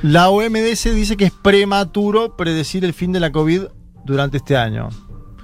La 0.03 0.31
OMS 0.31 0.85
dice 0.95 1.17
que 1.17 1.27
es 1.27 1.33
prematuro 1.33 2.37
predecir 2.37 2.85
el 2.85 2.95
fin 2.95 3.13
de 3.13 3.21
la 3.21 3.33
COVID 3.33 3.65
durante 4.05 4.39
este 4.39 4.57
año. 4.57 4.89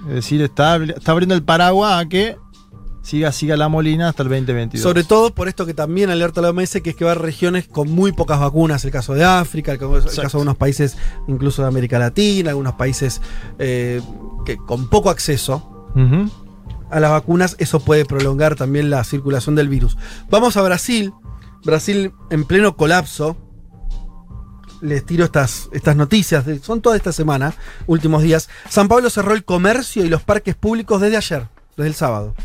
Es 0.07 0.15
decir, 0.15 0.41
está, 0.41 0.77
está 0.77 1.11
abriendo 1.11 1.35
el 1.35 1.43
paraguas 1.43 2.01
a 2.01 2.07
que 2.07 2.37
siga, 3.01 3.31
siga 3.31 3.55
la 3.55 3.69
molina 3.69 4.09
hasta 4.09 4.23
el 4.23 4.29
2022. 4.29 4.81
Sobre 4.81 5.03
todo 5.03 5.33
por 5.33 5.47
esto 5.47 5.65
que 5.65 5.73
también 5.73 6.09
alerta 6.09 6.41
la 6.41 6.49
OMS, 6.49 6.81
que 6.81 6.89
es 6.91 6.95
que 6.95 7.05
va 7.05 7.13
a 7.13 7.15
regiones 7.15 7.67
con 7.67 7.89
muy 7.89 8.11
pocas 8.11 8.39
vacunas, 8.39 8.83
el 8.85 8.91
caso 8.91 9.13
de 9.13 9.23
África, 9.23 9.71
el 9.71 9.79
caso, 9.79 9.95
el 9.95 10.01
Exacto. 10.01 10.21
caso 10.21 10.37
de 10.39 10.41
unos 10.43 10.57
países 10.57 10.97
incluso 11.27 11.61
de 11.61 11.67
América 11.69 11.99
Latina, 11.99 12.49
algunos 12.49 12.73
países 12.73 13.21
eh, 13.59 14.01
que 14.45 14.57
con 14.57 14.89
poco 14.89 15.09
acceso 15.09 15.73
a 16.91 16.99
las 16.99 17.09
vacunas, 17.09 17.55
eso 17.59 17.79
puede 17.79 18.05
prolongar 18.05 18.55
también 18.55 18.89
la 18.89 19.03
circulación 19.03 19.55
del 19.55 19.67
virus. 19.67 19.97
Vamos 20.29 20.57
a 20.57 20.61
Brasil, 20.61 21.11
Brasil 21.63 22.13
en 22.29 22.45
pleno 22.45 22.75
colapso. 22.75 23.35
Les 24.81 25.05
tiro 25.05 25.25
estas, 25.25 25.69
estas 25.71 25.95
noticias, 25.95 26.45
de- 26.45 26.59
son 26.59 26.81
toda 26.81 26.95
esta 26.95 27.11
semana, 27.11 27.53
últimos 27.87 28.21
días. 28.23 28.49
San 28.69 28.87
Pablo 28.87 29.09
cerró 29.09 29.33
el 29.33 29.43
comercio 29.43 30.05
y 30.05 30.09
los 30.09 30.21
parques 30.23 30.55
públicos 30.55 31.01
desde 31.01 31.17
ayer, 31.17 31.47
desde 31.75 31.87
el 31.89 31.95
sábado. 31.95 32.35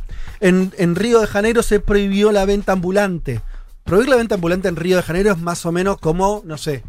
En, 0.41 0.73
en 0.79 0.95
Río 0.97 1.21
de 1.21 1.27
Janeiro 1.27 1.63
se 1.63 1.79
prohibió 1.81 2.33
la 2.33 2.45
venta 2.45 2.73
ambulante. 2.73 3.41
Prohibir 3.85 4.09
la 4.11 4.17
venta 4.17 4.35
ambulante 4.37 4.69
en 4.69 4.77
Río 4.77 4.97
de 4.97 5.03
Janeiro 5.03 5.33
es 5.33 5.39
más 5.39 5.65
o 5.67 5.73
menos 5.73 5.99
como, 5.99 6.43
no 6.47 6.57
sé, 6.57 6.83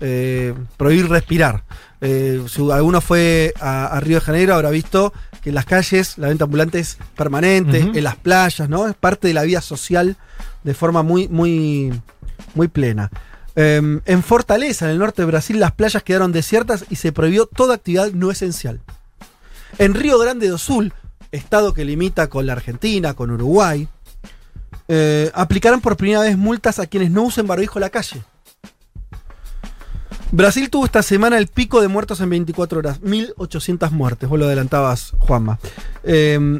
eh, 0.00 0.54
prohibir 0.76 1.08
respirar. 1.08 1.64
Eh, 2.00 2.42
si 2.48 2.70
alguno 2.70 3.00
fue 3.00 3.54
a, 3.60 3.86
a 3.86 4.00
Río 4.00 4.16
de 4.18 4.24
Janeiro 4.24 4.54
habrá 4.54 4.70
visto 4.70 5.12
que 5.42 5.48
en 5.50 5.54
las 5.54 5.64
calles 5.64 6.18
la 6.18 6.28
venta 6.28 6.44
ambulante 6.44 6.78
es 6.78 6.98
permanente, 7.16 7.78
en 7.98 8.04
las 8.04 8.16
playas, 8.16 8.68
¿no? 8.68 8.86
Es 8.88 8.94
parte 8.94 9.28
de 9.28 9.34
la 9.34 9.42
vida 9.42 9.60
social 9.60 10.16
de 10.62 10.74
forma 10.74 11.02
muy, 11.02 11.28
muy, 11.28 11.92
muy 12.54 12.68
plena. 12.68 13.10
Eh, 13.56 14.00
en 14.04 14.22
Fortaleza, 14.22 14.86
en 14.86 14.92
el 14.92 14.98
norte 14.98 15.22
de 15.22 15.26
Brasil, 15.26 15.60
las 15.60 15.72
playas 15.72 16.02
quedaron 16.02 16.32
desiertas 16.32 16.84
y 16.90 16.96
se 16.96 17.12
prohibió 17.12 17.46
toda 17.46 17.74
actividad 17.74 18.10
no 18.12 18.30
esencial. 18.30 18.80
En 19.78 19.94
Río 19.94 20.18
Grande 20.18 20.48
do 20.48 20.58
Sul, 20.58 20.92
estado 21.32 21.74
que 21.74 21.84
limita 21.84 22.28
con 22.28 22.46
la 22.46 22.52
Argentina, 22.52 23.14
con 23.14 23.30
Uruguay, 23.30 23.88
eh, 24.88 25.30
aplicaron 25.34 25.80
por 25.80 25.96
primera 25.96 26.20
vez 26.20 26.36
multas 26.36 26.78
a 26.78 26.86
quienes 26.86 27.10
no 27.10 27.22
usen 27.22 27.46
barbijo 27.46 27.78
en 27.78 27.82
la 27.82 27.90
calle. 27.90 28.22
Brasil 30.30 30.68
tuvo 30.68 30.84
esta 30.84 31.02
semana 31.02 31.38
el 31.38 31.46
pico 31.46 31.80
de 31.80 31.86
muertos 31.86 32.20
en 32.20 32.30
24 32.30 32.80
horas, 32.80 33.00
1800 33.02 33.92
muertes, 33.92 34.28
vos 34.28 34.38
lo 34.38 34.46
adelantabas, 34.46 35.12
Juanma. 35.18 35.60
Eh, 36.02 36.58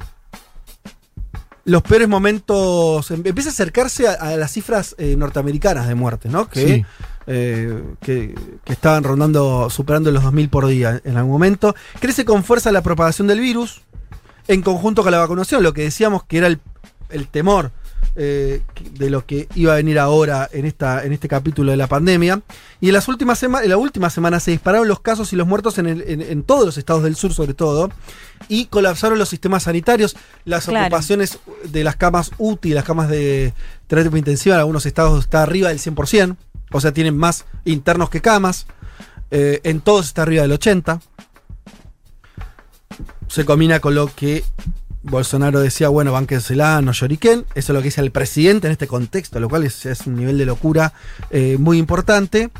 los 1.64 1.82
peores 1.82 2.08
momentos, 2.08 3.10
em- 3.10 3.22
empieza 3.24 3.48
a 3.50 3.52
acercarse 3.52 4.06
a, 4.08 4.12
a 4.12 4.36
las 4.36 4.52
cifras 4.52 4.94
eh, 4.98 5.16
norteamericanas 5.16 5.88
de 5.88 5.94
muertes, 5.94 6.30
¿no? 6.30 6.48
Que, 6.48 6.66
Sí. 6.66 6.84
eh, 7.26 7.82
que, 8.00 8.34
que 8.64 8.72
estaban 8.72 9.02
rondando, 9.04 9.70
superando 9.70 10.10
los 10.10 10.22
2.000 10.24 10.50
por 10.50 10.66
día 10.66 11.00
en 11.04 11.16
algún 11.16 11.32
momento. 11.32 11.74
Crece 12.00 12.24
con 12.24 12.44
fuerza 12.44 12.70
la 12.72 12.82
propagación 12.82 13.26
del 13.28 13.40
virus, 13.40 13.80
en 14.46 14.60
conjunto 14.62 15.02
con 15.02 15.10
la 15.12 15.18
vacunación, 15.18 15.62
lo 15.62 15.72
que 15.72 15.82
decíamos 15.82 16.24
que 16.24 16.36
era 16.38 16.48
el, 16.48 16.60
el 17.08 17.28
temor 17.28 17.70
eh, 18.16 18.62
de 18.92 19.10
lo 19.10 19.26
que 19.26 19.48
iba 19.54 19.72
a 19.72 19.76
venir 19.76 19.98
ahora 19.98 20.48
en, 20.52 20.64
esta, 20.66 21.04
en 21.04 21.12
este 21.12 21.28
capítulo 21.28 21.70
de 21.72 21.76
la 21.76 21.86
pandemia. 21.86 22.40
Y 22.80 22.88
en, 22.88 22.92
las 22.94 23.08
últimas 23.08 23.42
en 23.42 23.52
la 23.68 23.76
última 23.76 24.10
semana 24.10 24.40
se 24.40 24.50
dispararon 24.52 24.86
los 24.88 25.00
casos 25.00 25.32
y 25.32 25.36
los 25.36 25.46
muertos 25.46 25.78
en, 25.78 25.86
el- 25.86 26.02
en- 26.02 26.22
en 26.22 26.42
todos 26.42 26.64
los 26.66 26.78
estados 26.78 27.02
del 27.02 27.16
sur, 27.16 27.32
sobre 27.34 27.54
todo, 27.54 27.90
y 28.48 28.66
colapsaron 28.66 29.18
los 29.18 29.28
sistemas 29.28 29.64
sanitarios. 29.64 30.16
Las 30.44 30.66
Claro. 30.66 30.86
ocupaciones 30.86 31.38
de 31.64 31.84
las 31.84 31.96
camas 31.96 32.30
UTI, 32.38 32.70
las 32.74 32.84
camas 32.84 33.08
de 33.08 33.52
terapia 33.86 34.18
intensiva, 34.18 34.54
en 34.56 34.60
algunos 34.60 34.86
estados 34.86 35.24
está 35.24 35.42
arriba 35.42 35.68
del 35.70 35.78
100%, 35.78 36.36
o 36.72 36.80
sea, 36.80 36.92
tienen 36.92 37.16
más 37.16 37.44
internos 37.64 38.10
que 38.10 38.20
camas. 38.20 38.66
Eh, 39.30 39.60
en 39.64 39.80
todos 39.80 40.06
está 40.06 40.22
arriba 40.22 40.42
del 40.42 40.52
80%. 40.52 41.00
Se 43.28 43.44
combina 43.44 43.80
con 43.80 43.94
lo 43.94 44.06
que 44.14 44.44
Bolsonaro 45.04 45.60
decía, 45.60 45.88
bueno, 45.88 46.12
bánquensela, 46.12 46.80
no 46.80 46.92
lloriquen. 46.92 47.44
Eso 47.54 47.72
es 47.72 47.74
lo 47.74 47.80
que 47.80 47.88
dice 47.88 48.00
el 48.00 48.10
presidente 48.10 48.66
en 48.66 48.72
este 48.72 48.86
contexto, 48.86 49.38
lo 49.38 49.48
cual 49.48 49.64
es, 49.64 49.84
un 50.06 50.16
nivel 50.16 50.38
de 50.38 50.46
locura 50.46 50.94
eh, 51.30 51.56
muy 51.58 51.78
importante. 51.78 52.50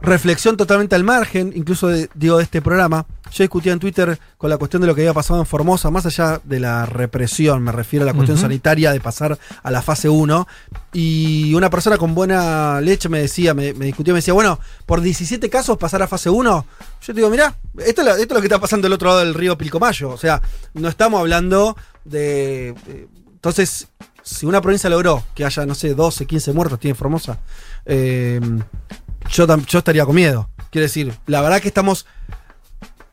Reflexión 0.00 0.56
totalmente 0.58 0.94
al 0.94 1.02
margen, 1.02 1.52
incluso 1.56 1.88
digo, 2.14 2.36
de 2.36 2.42
este 2.42 2.60
programa. 2.60 3.06
Yo 3.32 3.42
discutía 3.42 3.72
en 3.72 3.78
Twitter 3.80 4.18
con 4.36 4.48
la 4.50 4.58
cuestión 4.58 4.80
de 4.82 4.86
lo 4.86 4.94
que 4.94 5.00
había 5.00 5.14
pasado 5.14 5.40
en 5.40 5.46
Formosa, 5.46 5.90
más 5.90 6.06
allá 6.06 6.40
de 6.44 6.60
la 6.60 6.86
represión, 6.86 7.62
me 7.62 7.72
refiero 7.72 8.04
a 8.04 8.06
la 8.06 8.12
cuestión 8.12 8.36
sanitaria 8.38 8.92
de 8.92 9.00
pasar 9.00 9.38
a 9.62 9.70
la 9.70 9.82
fase 9.82 10.08
1. 10.08 10.46
Y 10.92 11.52
una 11.54 11.68
persona 11.70 11.98
con 11.98 12.14
buena 12.14 12.80
leche 12.80 13.08
me 13.08 13.18
decía, 13.20 13.54
me, 13.54 13.72
me 13.74 13.86
discutió, 13.86 14.12
me 14.14 14.18
decía, 14.18 14.34
bueno, 14.34 14.60
por 14.86 15.00
17 15.00 15.48
casos 15.50 15.78
pasar 15.78 16.02
a 16.02 16.06
fase 16.06 16.30
1. 16.30 16.66
Yo 17.00 17.06
te 17.06 17.12
digo, 17.14 17.30
mirá, 17.30 17.56
esto 17.78 18.02
es, 18.02 18.06
lo, 18.06 18.12
esto 18.14 18.22
es 18.22 18.30
lo 18.34 18.40
que 18.40 18.46
está 18.46 18.60
pasando 18.60 18.84
del 18.86 18.92
otro 18.92 19.08
lado 19.08 19.20
del 19.20 19.34
río 19.34 19.58
Pilcomayo. 19.58 20.10
O 20.10 20.18
sea, 20.18 20.40
no 20.74 20.88
estamos 20.88 21.18
hablando 21.18 21.76
de. 22.04 22.74
de- 22.86 23.08
entonces, 23.34 23.88
si 24.22 24.46
una 24.46 24.60
provincia 24.62 24.88
logró 24.88 25.22
que 25.34 25.44
haya, 25.44 25.66
no 25.66 25.74
sé, 25.74 25.94
12, 25.94 26.24
15 26.26 26.52
muertos, 26.52 26.78
tiene 26.78 26.94
Formosa, 26.94 27.38
eh, 27.84 28.40
yo, 29.30 29.46
yo 29.66 29.78
estaría 29.78 30.04
con 30.06 30.14
miedo. 30.14 30.48
Quiero 30.70 30.84
decir, 30.84 31.12
la 31.26 31.40
verdad 31.40 31.60
que 31.60 31.68
estamos. 31.68 32.06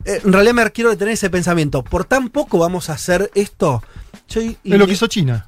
Eh, 0.06 0.22
en 0.24 0.34
realidad 0.34 0.54
me 0.54 0.72
quiero 0.72 0.90
detener 0.90 1.14
ese 1.14 1.30
pensamiento. 1.30 1.84
Por 1.84 2.06
tan 2.06 2.30
poco 2.30 2.58
vamos 2.60 2.90
a 2.90 2.94
hacer 2.94 3.32
esto. 3.36 3.84
Yo- 4.30 4.42
y- 4.42 4.58
Es 4.64 4.78
lo 4.80 4.86
que 4.88 4.94
hizo 4.94 5.08
China. 5.08 5.48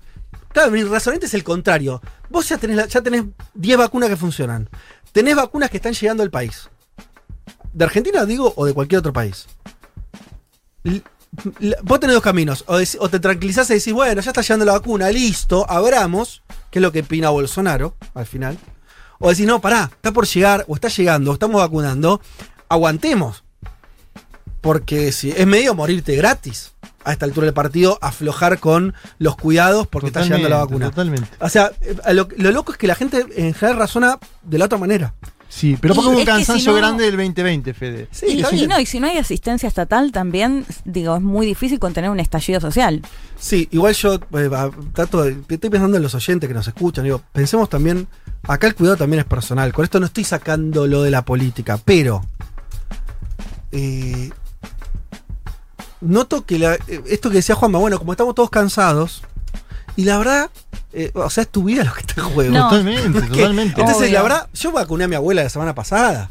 Claro, 0.52 0.72
mi 0.72 0.84
razonamiento 0.84 1.26
es 1.26 1.34
el 1.34 1.44
contrario. 1.44 2.02
Vos 2.30 2.48
ya 2.50 2.58
tenés, 2.58 2.76
la- 2.78 2.86
ya 2.88 3.02
tenés 3.02 3.24
10 3.54 3.78
vacunas 3.78 4.10
que 4.10 4.16
funcionan. 4.18 4.70
Tenés 5.12 5.36
vacunas 5.36 5.70
que 5.70 5.78
están 5.78 5.94
llegando 5.94 6.22
al 6.24 6.30
país. 6.32 6.70
De 7.72 7.86
Argentina, 7.86 8.26
digo, 8.26 8.54
o 8.56 8.66
de 8.66 8.74
cualquier 8.74 9.00
otro 9.00 9.14
país. 9.14 9.48
L- 10.84 11.02
vos 11.82 12.00
tenés 12.00 12.14
dos 12.16 12.24
caminos. 12.24 12.64
O, 12.68 12.78
o 13.00 13.10
te 13.10 13.20
tranquilizás 13.20 13.70
y 13.72 13.76
decís, 13.76 13.94
bueno, 13.94 14.22
ya 14.22 14.30
está 14.32 14.42
llegando 14.42 14.66
la 14.66 14.74
vacuna, 14.74 15.10
listo, 15.10 15.66
abramos, 15.70 16.44
que 16.70 16.80
es 16.80 16.84
lo 16.84 16.92
que 16.92 17.00
opina 17.00 17.30
Bolsonaro 17.30 17.96
al 18.14 18.26
final. 18.28 18.58
O 19.20 19.30
decís, 19.30 19.46
no, 19.48 19.60
pará, 19.62 19.90
está 19.96 20.12
por 20.12 20.28
llegar, 20.28 20.66
o 20.68 20.76
está 20.76 20.90
llegando, 20.90 21.32
o 21.32 21.34
estamos 21.34 21.62
vacunando, 21.62 22.22
aguantemos. 22.70 23.44
Porque 24.64 25.12
si 25.12 25.30
es 25.32 25.46
medio 25.46 25.76
morirte 25.76 26.16
gratis 26.16 26.72
a 27.04 27.12
esta 27.12 27.26
altura 27.26 27.46
del 27.46 27.54
partido, 27.54 28.00
aflojar 28.02 28.60
con 28.60 28.94
los 29.20 29.36
cuidados 29.36 29.88
porque 29.88 30.08
está 30.08 30.22
llegando 30.24 30.48
la 30.48 30.62
Totalmente, 30.62 30.86
vacuna. 30.88 30.90
Totalmente. 30.90 31.28
O 31.42 31.50
sea, 31.50 31.72
eh, 31.82 32.14
lo, 32.14 32.30
lo 32.38 32.52
loco 32.52 32.72
es 32.72 32.78
que 32.78 32.88
la 32.88 32.96
gente 32.96 33.26
en 33.36 33.54
general 33.54 33.78
razona 33.78 34.18
de 34.42 34.58
la 34.58 34.66
otra 34.66 34.78
manera. 34.78 35.14
Sí, 35.50 35.78
pero 35.80 35.94
porque 35.94 36.08
Y 36.08 36.12
hubo 36.14 36.20
un 36.20 36.22
si 36.22 36.26
cansancio 36.26 36.72
no- 36.72 36.78
grande 36.78 37.04
del 37.04 37.18
2020, 37.18 37.74
Fede. 37.76 38.08
Sí, 38.10 38.26
y, 38.28 38.56
y 38.64 38.68
no, 38.68 38.80
y 38.80 38.86
si 38.88 39.00
no 39.02 39.08
hay 39.08 39.18
asistencia 39.18 39.68
estatal 39.68 40.12
también, 40.14 40.66
digo, 40.86 41.16
es 41.18 41.22
muy 41.22 41.46
difícil 41.46 41.78
contener 41.78 42.10
un 42.10 42.20
estallido 42.22 42.60
social. 42.62 43.02
Sí, 43.38 43.68
igual 43.72 43.94
yo 43.94 44.16
eh, 44.16 44.50
trato 44.94 45.24
de- 45.24 45.38
estoy 45.50 45.70
pensando 45.70 45.98
en 45.98 46.02
los 46.04 46.16
oyentes 46.16 46.48
que 46.48 46.54
nos 46.56 46.68
escuchan. 46.70 47.04
Digo, 47.04 47.22
pensemos 47.34 47.70
también, 47.70 48.08
acá 48.44 48.66
el 48.66 48.74
cuidado 48.76 48.96
también 48.98 49.20
es 49.20 49.26
personal. 49.26 49.74
Con 49.74 49.84
esto 49.84 50.00
no 50.00 50.06
estoy 50.08 50.24
sacando 50.24 50.88
lo 50.88 51.04
de 51.04 51.12
la 51.12 51.24
política, 51.26 51.78
pero 51.84 52.26
eh, 53.72 54.32
noto 56.04 56.46
que 56.46 56.60
la- 56.60 56.76
eh, 56.88 57.02
esto 57.08 57.30
que 57.30 57.38
decía 57.38 57.56
Juanma, 57.56 57.80
bueno, 57.80 57.98
como 58.00 58.14
estamos 58.14 58.36
todos 58.36 58.50
cansados, 58.50 59.24
y 59.96 60.06
la 60.06 60.18
verdad, 60.18 60.50
eh, 60.94 61.12
o 61.14 61.30
sea, 61.30 61.44
es 61.44 61.50
tu 61.50 61.64
vida 61.64 61.84
lo 61.84 61.94
que 61.94 62.02
está 62.02 62.22
en 62.22 62.28
juego. 62.30 62.54
No. 62.54 62.70
Totalmente, 62.70 63.22
totalmente. 63.28 63.80
Entonces, 63.82 64.08
Obvio. 64.08 64.14
la 64.14 64.22
verdad, 64.24 64.50
yo 64.54 64.72
vacuné 64.72 65.04
a 65.04 65.08
mi 65.08 65.16
abuela 65.16 65.44
la 65.44 65.50
semana 65.50 65.76
pasada. 65.76 66.30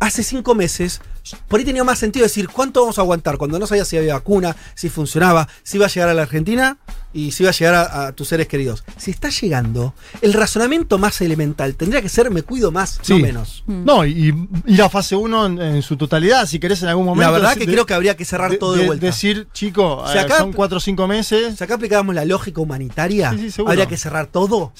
Hace 0.00 0.22
cinco 0.24 0.54
meses, 0.54 1.00
por 1.48 1.58
ahí 1.60 1.64
tenía 1.64 1.84
más 1.84 1.98
sentido 1.98 2.24
decir 2.24 2.48
cuánto 2.48 2.80
vamos 2.80 2.98
a 2.98 3.02
aguantar 3.02 3.38
cuando 3.38 3.58
no 3.58 3.66
sabía 3.66 3.84
si 3.84 3.96
había 3.96 4.14
vacuna, 4.14 4.56
si 4.74 4.88
funcionaba, 4.88 5.48
si 5.62 5.76
iba 5.76 5.86
a 5.86 5.88
llegar 5.88 6.08
a 6.08 6.14
la 6.14 6.22
Argentina 6.22 6.78
y 7.14 7.32
si 7.32 7.42
iba 7.42 7.50
a 7.50 7.52
llegar 7.54 7.74
a, 7.74 8.06
a 8.08 8.12
tus 8.12 8.28
seres 8.28 8.48
queridos. 8.48 8.84
Si 8.96 9.10
está 9.10 9.28
llegando, 9.28 9.94
el 10.20 10.32
razonamiento 10.32 10.98
más 10.98 11.20
elemental 11.20 11.74
tendría 11.76 12.00
que 12.02 12.08
ser 12.08 12.30
me 12.30 12.42
cuido 12.42 12.72
más, 12.72 12.98
no 12.98 13.04
Sí. 13.04 13.22
menos. 13.22 13.62
Mm. 13.66 13.84
No, 13.84 14.04
y 14.06 14.34
ir 14.66 14.82
a 14.82 14.88
fase 14.88 15.14
1 15.14 15.46
en, 15.46 15.60
en 15.60 15.82
su 15.82 15.96
totalidad, 15.96 16.46
si 16.46 16.58
querés 16.58 16.82
en 16.82 16.88
algún 16.88 17.04
momento. 17.06 17.30
La 17.30 17.32
verdad 17.38 17.50
decir- 17.50 17.60
que 17.60 17.66
de- 17.66 17.72
creo 17.72 17.86
que 17.86 17.94
habría 17.94 18.16
que 18.16 18.24
cerrar 18.24 18.50
de- 18.50 18.56
todo 18.56 18.72
de, 18.72 18.80
de- 18.80 18.86
vuelta. 18.86 19.06
Decir, 19.06 19.46
chico, 19.52 20.04
Si 20.10 20.16
eh, 20.18 20.20
acá- 20.22 20.38
son 20.38 20.52
4 20.52 20.78
o 20.78 20.80
5 20.80 21.06
meses. 21.06 21.56
si 21.56 21.62
acá 21.64 21.74
aplicáramos 21.74 22.14
la 22.14 22.24
lógica 22.24 22.60
humanitaria, 22.60 23.30
Sí, 23.32 23.38
sí, 23.38 23.50
seguro. 23.52 23.70
habría 23.72 23.86
que 23.86 23.96
cerrar 23.96 24.26
todo 24.26 24.72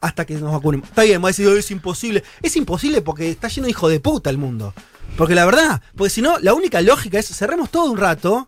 hasta 0.00 0.24
que 0.24 0.34
nos 0.36 0.52
vacunemos. 0.52 0.88
Está 0.88 1.02
bien, 1.02 1.18
me 1.18 1.24
va 1.24 1.28
a 1.28 1.30
decir, 1.32 1.46
"Oh, 1.48 1.56
es 1.56 1.70
imposible. 1.70 2.22
Es 2.42 2.56
imposible 2.56 3.02
porque 3.02 3.30
está 3.30 3.48
lleno 3.48 3.64
de 3.66 3.70
hijo 3.70 3.88
de 3.88 4.00
puta 4.00 4.30
el 4.30 4.38
mundo. 4.38 4.72
Porque 5.16 5.34
la 5.34 5.44
verdad, 5.44 5.82
porque 5.96 6.10
si 6.10 6.22
no, 6.22 6.38
la 6.38 6.54
única 6.54 6.80
lógica 6.80 7.18
es 7.18 7.26
cerremos 7.28 7.70
todo 7.70 7.90
un 7.90 7.98
rato, 7.98 8.46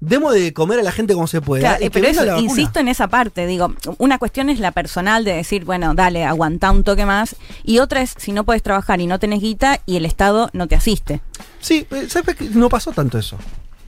demos 0.00 0.34
de 0.34 0.52
comer 0.52 0.80
a 0.80 0.82
la 0.82 0.90
gente 0.90 1.14
como 1.14 1.28
se 1.28 1.40
pueda. 1.40 1.60
Claro, 1.60 1.80
y 1.84 1.84
que 1.84 1.90
pero 1.90 2.08
eso, 2.08 2.24
la 2.24 2.38
insisto 2.40 2.80
en 2.80 2.88
esa 2.88 3.06
parte, 3.06 3.46
digo, 3.46 3.72
una 3.98 4.18
cuestión 4.18 4.50
es 4.50 4.58
la 4.58 4.72
personal 4.72 5.24
de 5.24 5.34
decir, 5.34 5.64
bueno, 5.64 5.94
dale, 5.94 6.24
aguanta 6.24 6.70
un 6.72 6.82
toque 6.82 7.06
más, 7.06 7.36
y 7.62 7.78
otra 7.78 8.02
es 8.02 8.14
si 8.18 8.32
no 8.32 8.42
puedes 8.44 8.62
trabajar 8.62 9.00
y 9.00 9.06
no 9.06 9.18
tenés 9.20 9.40
guita 9.40 9.80
y 9.86 9.96
el 9.96 10.04
Estado 10.04 10.50
no 10.52 10.66
te 10.66 10.74
asiste. 10.74 11.20
Sí, 11.60 11.86
eh, 11.92 12.06
¿sabes 12.08 12.34
qué? 12.36 12.46
No 12.50 12.68
pasó 12.68 12.90
tanto 12.90 13.18
eso. 13.18 13.36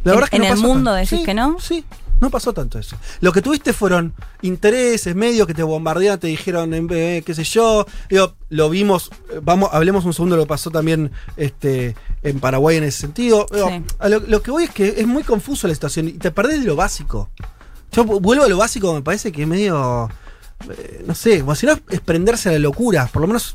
La 0.04 0.12
¿En- 0.12 0.16
verdad 0.20 0.24
es 0.24 0.30
que 0.30 0.36
en 0.36 0.42
no 0.42 0.48
el 0.48 0.54
pasó 0.54 0.62
mundo 0.62 0.90
tanto. 0.92 1.00
decís 1.00 1.18
Sí, 1.18 1.24
que 1.24 1.34
no? 1.34 1.56
Sí, 1.58 1.84
no 2.24 2.30
pasó 2.30 2.52
tanto 2.52 2.78
eso. 2.78 2.96
Lo 3.20 3.32
que 3.32 3.40
tuviste 3.42 3.72
fueron 3.72 4.12
intereses, 4.42 5.14
medios 5.14 5.46
que 5.46 5.54
te 5.54 5.62
bombardearon, 5.62 6.18
te 6.18 6.26
dijeron, 6.26 6.72
eh, 6.90 7.22
qué 7.24 7.34
sé 7.34 7.44
yo. 7.44 7.86
Digo, 8.10 8.34
lo 8.50 8.68
vimos, 8.70 9.10
eh, 9.30 9.40
vamos, 9.42 9.70
hablemos 9.72 10.04
un 10.04 10.12
segundo 10.12 10.34
de 10.36 10.40
lo 10.42 10.46
que 10.46 10.48
pasó 10.48 10.70
también 10.70 11.10
este, 11.36 11.94
en 12.22 12.40
Paraguay 12.40 12.76
en 12.78 12.84
ese 12.84 13.00
sentido. 13.02 13.46
Digo, 13.52 13.68
Sí. 13.68 13.82
a 13.98 14.08
lo, 14.08 14.20
lo 14.20 14.42
que 14.42 14.50
voy 14.50 14.64
es 14.64 14.70
que 14.70 14.88
es 14.98 15.06
muy 15.06 15.22
confuso 15.22 15.68
la 15.68 15.74
situación 15.74 16.08
y 16.08 16.12
te 16.12 16.30
perdés 16.30 16.60
de 16.60 16.66
lo 16.66 16.76
básico. 16.76 17.30
Yo 17.92 18.04
vu- 18.04 18.20
vuelvo 18.20 18.44
a 18.44 18.48
lo 18.48 18.56
básico, 18.58 18.92
me 18.92 19.02
parece 19.02 19.30
que 19.32 19.42
es 19.42 19.48
medio. 19.48 20.08
eh, 20.70 21.04
no 21.06 21.14
sé, 21.14 21.40
como 21.40 21.54
si 21.54 21.66
no 21.66 21.78
es 21.90 22.00
prenderse 22.00 22.48
a 22.48 22.52
la 22.52 22.58
locura, 22.58 23.08
por 23.12 23.20
lo 23.22 23.28
menos 23.28 23.54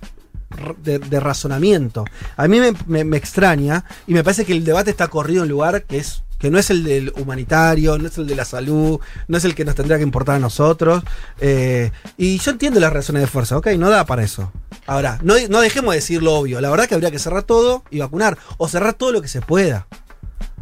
de 0.84 1.20
razonamiento. 1.20 2.06
A 2.36 2.48
mí 2.48 2.60
me, 2.60 2.74
me- 2.88 3.04
me 3.04 3.18
extraña 3.18 3.86
y 4.08 4.14
me 4.14 4.24
parece 4.24 4.46
que 4.46 4.54
el 4.54 4.64
debate 4.66 4.90
está 4.92 5.08
corrido 5.08 5.40
en 5.44 5.44
un 5.44 5.50
lugar 5.50 5.84
que 5.84 5.98
es 5.98 6.24
que 6.40 6.50
no 6.50 6.58
es 6.58 6.70
el 6.70 6.84
del 6.84 7.14
humanitario, 7.18 7.98
no 7.98 8.08
es 8.08 8.18
el 8.18 8.26
de 8.26 8.36
la 8.36 8.46
salud, 8.46 9.00
no 9.28 9.38
es 9.38 9.46
el 9.46 9.54
que 9.56 9.66
nos 9.66 9.76
tendría 9.76 9.98
que 9.98 10.04
importar 10.04 10.36
a 10.36 10.40
nosotros. 10.40 11.04
eh, 11.40 11.92
y 12.18 12.38
yo 12.40 12.52
entiendo 12.52 12.80
las 12.80 12.92
razones 12.94 13.22
de 13.22 13.28
fuerza, 13.28 13.58
ok, 13.58 13.68
no 13.78 13.90
da 13.90 14.06
para 14.06 14.24
eso. 14.24 14.52
Ahora, 14.88 15.20
no, 15.22 15.36
no 15.50 15.62
dejemos 15.62 15.92
de 15.94 15.98
decir 15.98 16.24
lo 16.24 16.34
obvio. 16.34 16.60
La 16.62 16.70
verdad 16.72 16.88
que 16.88 16.96
habría 16.96 17.12
que 17.12 17.20
cerrar 17.20 17.44
todo 17.44 17.84
y 17.92 18.00
vacunar. 18.00 18.38
O 18.58 18.68
cerrar 18.68 18.94
todo 18.94 19.12
lo 19.12 19.22
que 19.22 19.28
se 19.28 19.42
pueda. 19.42 19.86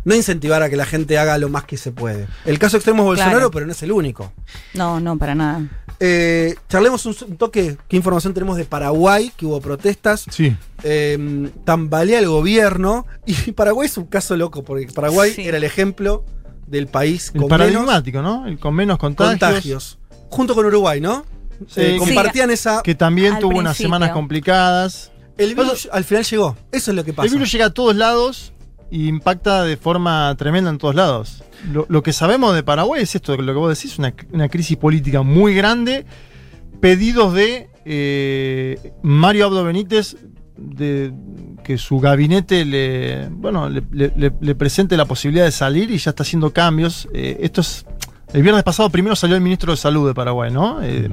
No 0.04 0.16
incentivar 0.16 0.64
a 0.64 0.70
que 0.70 0.76
la 0.78 0.86
gente 0.86 1.18
haga 1.18 1.38
lo 1.38 1.50
más 1.50 1.64
que 1.66 1.78
se 1.78 1.92
puede. 1.92 2.28
El 2.46 2.60
caso 2.60 2.78
extremo 2.78 3.04
es 3.04 3.08
Bolsonaro, 3.08 3.38
Claro. 3.38 3.52
pero 3.52 3.66
no 3.66 3.72
es 3.74 3.84
el 3.84 3.92
único. 3.92 4.34
No, 4.74 5.00
no, 5.00 5.18
para 5.18 5.36
nada. 5.36 5.62
Eh, 6.00 6.56
charlemos 6.70 7.06
un, 7.06 7.16
un 7.28 7.38
toque. 7.38 7.78
¿Qué 7.88 7.96
información 7.98 8.34
tenemos 8.34 8.58
de 8.58 8.66
Paraguay? 8.66 9.32
Que 9.36 9.46
hubo 9.46 9.60
protestas. 9.62 10.26
sí. 10.30 10.56
Eh, 10.84 11.50
tambalea 11.66 12.20
el 12.20 12.28
gobierno. 12.28 13.06
Y 13.26 13.52
Paraguay 13.54 13.88
es 13.88 13.98
un 13.98 14.06
caso 14.06 14.36
loco, 14.38 14.64
porque 14.64 14.88
Paraguay 14.94 15.32
Sí. 15.34 15.42
era 15.48 15.58
el 15.58 15.64
ejemplo 15.64 16.24
del 16.68 16.88
país 16.88 17.32
El 17.34 17.42
con 17.42 17.50
menos 17.50 17.50
paradigmático, 17.60 18.22
¿no? 18.22 18.46
El 18.46 18.60
con 18.60 18.76
menos 18.76 18.98
contagios. 19.00 19.40
contagios. 19.40 19.98
Junto 20.30 20.54
con 20.54 20.66
Uruguay, 20.66 21.02
¿no? 21.02 21.26
Sí, 21.68 21.82
Eh, 21.82 21.96
compartían 21.98 22.52
esa. 22.52 22.84
Que 22.84 22.94
también 22.94 23.40
tuvo 23.40 23.58
unas 23.58 23.76
semanas 23.78 24.12
complicadas. 24.12 25.12
el 25.38 25.56
virus 25.56 25.88
al 25.92 26.04
final 26.04 26.24
llegó. 26.26 26.56
Eso 26.72 26.92
es 26.92 26.96
lo 26.96 27.04
que 27.04 27.14
pasa. 27.14 27.26
El 27.28 27.34
virus 27.34 27.52
llega 27.52 27.66
a 27.66 27.70
todos 27.72 27.96
lados 27.96 28.54
y 28.92 29.08
impacta 29.08 29.64
de 29.64 29.78
forma 29.78 30.34
tremenda 30.38 30.70
en 30.70 30.78
todos 30.78 30.96
lados. 30.96 31.44
Lo, 31.72 31.86
lo 31.90 32.04
que 32.04 32.14
sabemos 32.14 32.56
de 32.56 32.64
Paraguay 32.64 33.02
es 33.04 33.16
esto, 33.16 33.36
lo 33.36 33.54
que 33.54 33.60
vos 33.60 33.76
decís, 33.78 33.98
una, 34.00 34.14
una 34.32 34.48
crisis 34.50 34.78
política 34.78 35.22
muy 35.24 35.54
grande, 35.54 36.06
pedidos 36.80 37.34
de 37.34 37.70
eh, 37.86 38.94
Mario 39.04 39.46
Abdo 39.48 39.64
Benítez 39.64 40.18
de 40.58 41.14
que 41.64 41.78
su 41.78 42.00
gabinete 42.00 42.66
le, 42.66 43.28
bueno, 43.30 43.70
le, 43.70 43.84
le- 43.92 44.14
le- 44.16 44.34
le 44.40 44.56
presente 44.56 44.96
la 44.98 45.06
posibilidad 45.06 45.46
de 45.46 45.52
salir 45.52 45.92
y 45.92 45.98
ya 45.98 46.12
está 46.12 46.24
haciendo 46.24 46.52
cambios. 46.54 47.08
Eh, 47.14 47.38
esto 47.42 47.62
es, 47.62 47.86
el 48.34 48.42
viernes 48.42 48.64
pasado 48.64 48.90
primero 48.90 49.16
salió 49.16 49.36
el 49.36 49.42
ministro 49.42 49.72
de 49.72 49.78
Salud 49.78 50.08
de 50.08 50.14
Paraguay, 50.14 50.52
¿no? 50.52 50.82
Eh, 50.82 51.10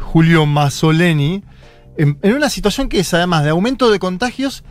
Julio 0.00 0.46
Mazzoleni, 0.46 1.42
en, 1.96 2.18
en 2.22 2.34
una 2.34 2.48
situación 2.50 2.88
que 2.88 3.00
es 3.00 3.14
además 3.14 3.44
de 3.44 3.50
aumento 3.50 3.90
de 3.90 3.98
contagios 3.98 4.64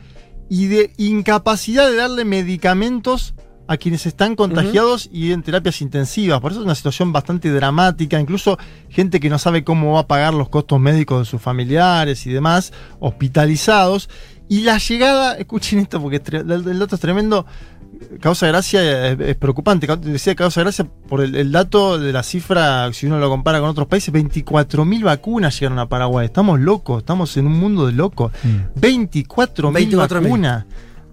y 0.50 0.68
de 0.68 0.94
incapacidad 0.98 1.90
de 1.90 1.96
darle 1.96 2.26
medicamentos 2.26 3.34
a 3.68 3.78
quienes 3.78 4.06
están 4.06 4.36
contagiados 4.36 5.10
y 5.12 5.34
en 5.34 5.44
terapias 5.44 5.82
intensivas. 5.82 6.40
Por 6.40 6.52
eso 6.52 6.62
es 6.62 6.66
una 6.66 6.76
situación 6.76 7.12
bastante 7.12 7.52
dramática. 7.52 8.20
Incluso 8.20 8.58
gente 8.90 9.20
que 9.20 9.30
no 9.30 9.38
sabe 9.40 9.64
cómo 9.64 9.94
va 9.94 10.02
a 10.02 10.08
pagar 10.08 10.34
los 10.34 10.50
costos 10.50 10.80
médicos 10.80 11.20
de 11.20 11.26
sus 11.26 11.42
familiares 11.42 12.26
y 12.26 12.32
demás, 12.32 12.72
hospitalizados. 13.00 14.10
Y 14.48 14.62
la 14.62 14.78
llegada, 14.78 15.34
escuchen 15.36 15.80
esto 15.80 16.02
porque 16.02 16.22
el 16.26 16.80
dato 16.80 16.96
es 16.96 17.02
tremendo. 17.02 17.46
Causa 18.20 18.48
gracia 18.48 19.10
es, 19.12 19.20
es 19.20 19.36
preocupante. 19.36 19.88
Decía 19.98 20.36
causa 20.36 20.62
gracia 20.62 20.86
por 21.08 21.22
el, 21.22 21.36
el 21.36 21.52
dato 21.52 22.00
de 22.00 22.12
la 22.14 22.24
cifra, 22.24 22.92
si 22.94 23.06
uno 23.06 23.20
lo 23.20 23.30
compara 23.30 23.60
con 23.60 23.70
otros 23.70 23.88
países, 23.88 24.14
24.000 24.14 25.04
vacunas 25.04 25.60
llegaron 25.60 25.80
a 25.80 25.88
Paraguay. 25.88 26.26
Estamos 26.26 26.60
locos, 26.60 27.00
estamos 27.00 27.36
en 27.38 27.48
un 27.48 27.60
mundo 27.60 27.86
de 27.86 27.94
locos. 27.94 28.32
Mm. 28.44 28.80
24.000 28.80 29.72
24.000. 29.90 30.22
vacunas. 30.22 30.66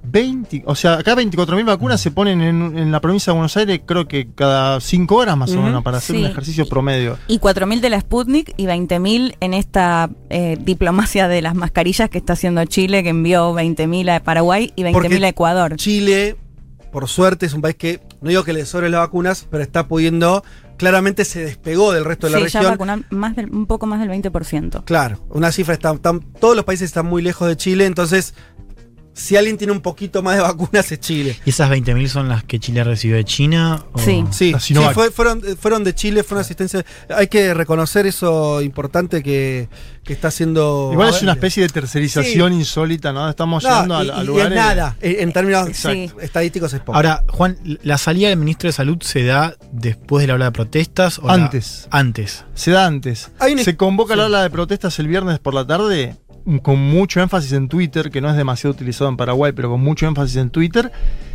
20, 0.06 0.64
o 0.66 0.74
sea, 0.74 0.94
acá 0.98 1.14
24.000 1.16 1.64
vacunas 1.64 1.98
se 1.98 2.10
ponen 2.10 2.42
en, 2.42 2.76
en 2.78 2.92
la 2.92 3.00
provincia 3.00 3.32
de 3.32 3.38
Buenos 3.38 3.56
Aires, 3.56 3.80
creo 3.86 4.06
que 4.06 4.28
cada 4.34 4.78
5 4.78 5.14
horas 5.16 5.34
más 5.34 5.52
o 5.52 5.62
menos, 5.62 5.82
para 5.82 5.96
hacer 5.96 6.16
Sí. 6.16 6.22
un 6.22 6.28
ejercicio 6.30 6.68
promedio. 6.68 7.16
Y 7.26 7.38
4.000 7.38 7.80
de 7.80 7.88
la 7.88 8.00
Sputnik 8.00 8.52
y 8.58 8.66
20.000 8.66 9.36
en 9.40 9.54
esta 9.54 10.10
eh, 10.28 10.58
diplomacia 10.60 11.26
de 11.26 11.40
las 11.40 11.54
mascarillas 11.54 12.10
que 12.10 12.18
está 12.18 12.34
haciendo 12.34 12.62
Chile, 12.66 13.02
que 13.02 13.08
envió 13.08 13.54
20.000 13.54 14.16
a 14.16 14.22
Paraguay 14.22 14.74
y 14.76 14.82
20.000 14.82 14.92
Porque 14.92 15.24
a 15.24 15.28
Ecuador. 15.28 15.76
Chile, 15.76 16.36
por 16.94 17.08
suerte, 17.08 17.44
es 17.46 17.54
un 17.54 17.60
país 17.60 17.74
que, 17.74 18.00
no 18.20 18.28
digo 18.28 18.44
que 18.44 18.52
le 18.52 18.64
sobren 18.64 18.92
las 18.92 19.00
vacunas, 19.00 19.48
pero 19.50 19.64
está 19.64 19.88
pudiendo, 19.88 20.44
claramente 20.76 21.24
se 21.24 21.40
despegó 21.44 21.90
del 21.92 22.04
resto 22.04 22.28
de 22.28 22.34
la 22.34 22.38
ya 22.38 22.44
región. 22.44 22.64
vacunan 22.70 23.04
más 23.10 23.34
del, 23.34 23.50
un 23.50 23.66
poco 23.66 23.86
más 23.86 23.98
del 23.98 24.08
20%. 24.10 24.84
Claro, 24.84 25.18
una 25.30 25.50
cifra 25.50 25.74
está, 25.74 25.92
están- 25.92 26.20
todos 26.38 26.54
los 26.54 26.64
países 26.64 26.84
están 26.86 27.06
muy 27.06 27.20
lejos 27.20 27.48
de 27.48 27.56
Chile, 27.56 27.86
entonces 27.86 28.34
si 29.14 29.36
alguien 29.36 29.56
tiene 29.56 29.72
un 29.72 29.80
poquito 29.80 30.22
más 30.22 30.36
de 30.36 30.42
vacunas 30.42 30.90
es 30.92 31.00
Chile. 31.00 31.38
¿Y 31.46 31.50
esas 31.50 31.70
20.000 31.70 32.08
son 32.08 32.28
las 32.28 32.44
que 32.44 32.58
Chile 32.60 32.84
recibió 32.84 33.16
de 33.16 33.24
China? 33.24 33.84
o- 33.92 33.98
Sí. 33.98 34.24
Sí, 34.32 34.54
fue- 34.92 35.10
fueron, 35.10 35.40
fueron 35.58 35.84
de 35.84 35.94
Chile, 35.94 36.22
fue 36.24 36.36
una 36.36 36.42
asistencia. 36.42 36.84
Hay 37.08 37.28
que 37.28 37.54
reconocer 37.54 38.06
eso 38.06 38.60
importante 38.60 39.22
que, 39.22 39.68
que 40.02 40.12
está 40.12 40.28
haciendo. 40.28 40.90
Igual 40.92 41.10
es 41.10 41.22
una 41.22 41.32
especie 41.32 41.62
de 41.62 41.68
tercerización 41.70 42.52
insólita, 42.52 43.12
¿no? 43.12 43.28
Estamos 43.30 43.62
No, 43.62 43.68
llegando 43.70 43.96
a, 43.96 44.04
y- 44.04 44.10
a 44.10 44.22
y 44.22 44.26
lugares. 44.26 44.52
es 44.52 44.56
nada, 44.64 44.96
en, 45.00 45.20
en 45.20 45.32
términos 45.32 45.68
Exacto. 45.68 46.20
estadísticos 46.20 46.72
es 46.74 46.80
poco. 46.80 46.96
Ahora, 46.96 47.24
Juan, 47.28 47.56
¿la 47.82 47.96
salida 47.98 48.28
del 48.28 48.38
ministro 48.38 48.68
de 48.68 48.72
Salud 48.72 48.98
se 49.00 49.22
da 49.24 49.56
después 49.72 50.22
de 50.22 50.26
la 50.28 50.34
ola 50.34 50.44
de 50.46 50.52
protestas? 50.52 51.18
O 51.20 51.28
la- 51.28 51.34
Antes. 51.34 51.86
antes. 51.90 52.44
Se 52.54 52.70
da 52.72 52.84
antes. 52.86 53.30
Hay 53.38 53.52
un- 53.52 53.60
Se 53.60 53.76
convoca 53.76 54.14
sí. 54.14 54.18
la 54.18 54.26
ola 54.26 54.42
de 54.42 54.50
protestas 54.50 54.98
el 54.98 55.06
viernes 55.08 55.38
por 55.38 55.54
la 55.54 55.66
tarde, 55.66 56.16
con 56.62 56.78
mucho 56.78 57.20
énfasis 57.20 57.52
en 57.52 57.68
Twitter, 57.68 58.10
que 58.10 58.20
no 58.20 58.28
es 58.30 58.36
demasiado 58.36 58.74
utilizado 58.74 59.08
en 59.08 59.16
Paraguay, 59.16 59.52
pero 59.52 59.70
con 59.70 59.80
mucho 59.80 60.06
énfasis 60.06 60.36
en 60.36 60.50
Twitter, 60.50 60.92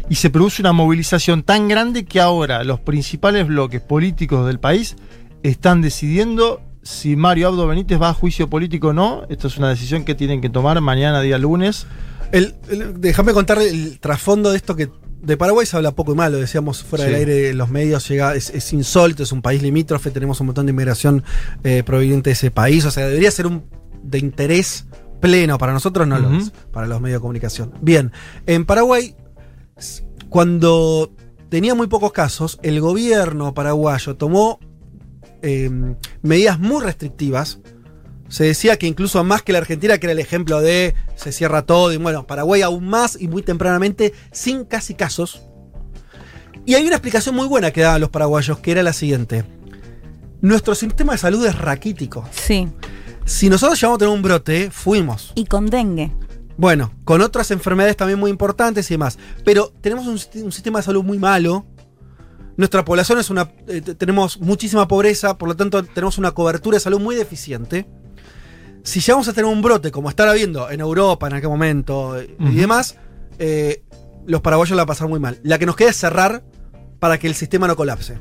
y 0.10 0.16
se 0.16 0.30
produce 0.30 0.62
una 0.62 0.72
movilización 0.74 1.44
tan 1.44 1.68
grande 1.68 2.06
que 2.06 2.20
ahora 2.20 2.64
los 2.64 2.80
principales 2.80 3.48
bloques 3.48 3.82
políticos 3.82 4.46
del 4.48 4.60
país 4.60 4.96
están 5.44 5.82
decidiendo 5.82 6.62
si 6.84 7.16
Mario 7.16 7.50
Abdo 7.50 7.68
Benítez 7.68 8.02
va 8.02 8.10
a 8.10 8.14
juicio 8.14 8.50
político 8.50 8.90
o 8.90 8.94
no. 8.94 9.24
Esto 9.30 9.48
es 9.48 9.58
una 9.58 9.70
decisión 9.70 10.06
que 10.06 10.16
tienen 10.16 10.42
que 10.42 10.50
tomar 10.50 10.80
mañana, 10.82 11.22
día 11.22 11.38
lunes. 11.38 11.86
El- 12.32 12.56
el- 12.70 13.00
déjame 13.02 13.34
contar 13.34 13.60
el 13.62 14.00
trasfondo 14.00 14.52
de 14.52 14.58
esto 14.58 14.76
que 14.76 14.90
de 15.22 15.36
Paraguay 15.38 15.66
se 15.66 15.76
habla 15.76 15.92
poco 15.92 16.14
y 16.14 16.16
mal, 16.16 16.32
lo 16.32 16.38
decíamos 16.38 16.82
fuera 16.84 17.04
Sí. 17.06 17.12
del 17.12 17.20
aire, 17.20 17.50
en 17.50 17.58
los 17.58 17.70
medios 17.70 18.08
llega, 18.08 18.36
es, 18.36 18.50
es 18.52 18.72
insólito, 18.72 19.24
es 19.24 19.32
un 19.34 19.42
país 19.42 19.62
limítrofe, 19.62 20.12
tenemos 20.12 20.40
un 20.40 20.46
montón 20.48 20.66
de 20.66 20.72
inmigración 20.72 21.24
eh, 21.66 21.84
proveniente 21.86 22.30
de 22.30 22.34
ese 22.34 22.52
país, 22.52 22.86
o 22.86 22.92
sea, 22.92 23.06
debería 23.08 23.30
ser 23.30 23.46
un 23.46 23.66
de 24.10 24.20
interés 24.20 24.86
pleno, 25.20 25.58
para 25.58 25.74
nosotros 25.74 26.08
no 26.08 26.18
lo 26.18 26.30
Ujú. 26.30 26.38
es, 26.38 26.52
para 26.72 26.88
los 26.88 27.02
medios 27.02 27.20
de 27.20 27.22
comunicación. 27.22 27.74
Bien, 27.82 28.12
en 28.46 28.66
Paraguay, 28.66 29.16
cuando 30.30 31.12
tenía 31.50 31.76
muy 31.76 31.88
pocos 31.88 32.12
casos, 32.12 32.60
el 32.64 32.80
gobierno 32.80 33.54
paraguayo 33.54 34.16
tomó 34.16 34.60
eh, 35.42 35.70
medidas 36.22 36.60
muy 36.60 36.84
restrictivas. 36.84 37.60
Se 38.28 38.44
decía 38.44 38.78
que 38.78 38.86
incluso 38.86 39.24
más 39.24 39.42
que 39.42 39.54
la 39.54 39.58
Argentina, 39.58 39.98
que 39.98 40.06
era 40.06 40.14
el 40.14 40.20
ejemplo 40.20 40.62
de 40.62 40.94
se 41.16 41.32
cierra 41.32 41.64
todo, 41.64 41.92
y 41.92 41.98
bueno, 41.98 42.28
Paraguay 42.28 42.62
aún 42.62 42.88
más 42.88 43.20
y 43.20 43.28
muy 43.28 43.42
tempranamente, 43.42 44.14
sin 44.32 44.66
casi 44.66 44.94
casos. 44.94 45.42
Y 46.66 46.76
hay 46.76 46.86
una 46.86 46.96
explicación 46.96 47.36
muy 47.36 47.48
buena 47.48 47.72
que 47.72 47.82
daban 47.82 48.02
los 48.02 48.12
paraguayos, 48.12 48.60
que 48.60 48.72
era 48.72 48.84
la 48.84 48.94
siguiente. 48.94 49.46
Nuestro 50.42 50.76
sistema 50.76 51.14
de 51.14 51.18
salud 51.18 51.44
es 51.46 51.58
raquítico. 51.58 52.24
Sí. 52.32 52.68
Si 53.26 53.50
nosotros 53.50 53.80
llegamos 53.80 53.98
a 53.98 54.00
tener 54.00 54.14
un 54.14 54.22
brote, 54.22 54.72
fuimos. 54.72 55.32
Y 55.36 55.46
con 55.46 55.68
dengue. 55.68 56.12
Bueno, 56.58 56.92
con 57.06 57.22
otras 57.22 57.52
enfermedades 57.52 57.96
también 57.96 58.20
muy 58.20 58.32
importantes 58.32 58.90
y 58.92 58.96
demás. 58.96 59.18
Pero 59.46 59.72
tenemos 59.82 60.08
un, 60.08 60.52
sistema 60.52 60.80
de 60.80 60.84
salud 60.84 61.04
muy 61.04 61.18
malo. 61.20 61.66
Nuestra 62.58 62.84
población 62.84 63.20
es 63.20 63.30
una. 63.30 63.52
eh, 63.68 63.82
te- 63.82 63.96
tenemos 63.96 64.40
muchísima 64.42 64.88
pobreza, 64.88 65.38
por 65.38 65.48
lo 65.48 65.56
tanto, 65.56 65.84
tenemos 65.84 66.18
una 66.18 66.32
cobertura 66.32 66.76
de 66.76 66.82
salud 66.82 67.00
muy 67.00 67.16
deficiente. 67.16 67.88
Si 68.84 69.00
llegamos 69.00 69.28
a 69.28 69.34
tener 69.34 69.50
un 69.50 69.62
brote, 69.62 69.92
como 69.92 70.10
estar 70.10 70.28
habiendo 70.28 70.70
en 70.70 70.80
Europa 70.82 71.28
en 71.28 71.34
aquel 71.34 71.50
momento 71.50 72.18
eh, 72.20 72.36
y 72.40 72.56
demás, 72.56 72.98
eh, 73.38 73.84
los 74.26 74.42
paraguayos 74.42 74.72
la 74.76 74.84
van 74.84 74.86
a 74.86 74.88
pasar 74.88 75.08
muy 75.08 75.20
mal. 75.20 75.40
La 75.44 75.60
que 75.60 75.66
nos 75.66 75.76
queda 75.76 75.90
es 75.92 75.96
cerrar 75.98 76.44
para 77.00 77.18
que 77.20 77.28
el 77.28 77.36
sistema 77.36 77.68
no 77.68 77.76
colapse. 77.78 78.18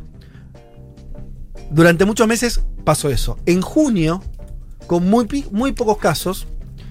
Durante 1.71 2.05
muchos 2.05 2.27
meses 2.29 2.61
pasó 2.85 3.09
eso. 3.11 3.39
En 3.47 3.61
junio, 3.63 4.23
con 4.89 5.09
muy, 5.09 5.47
muy 5.53 5.73
pocos 5.73 5.99
casos, 5.99 6.49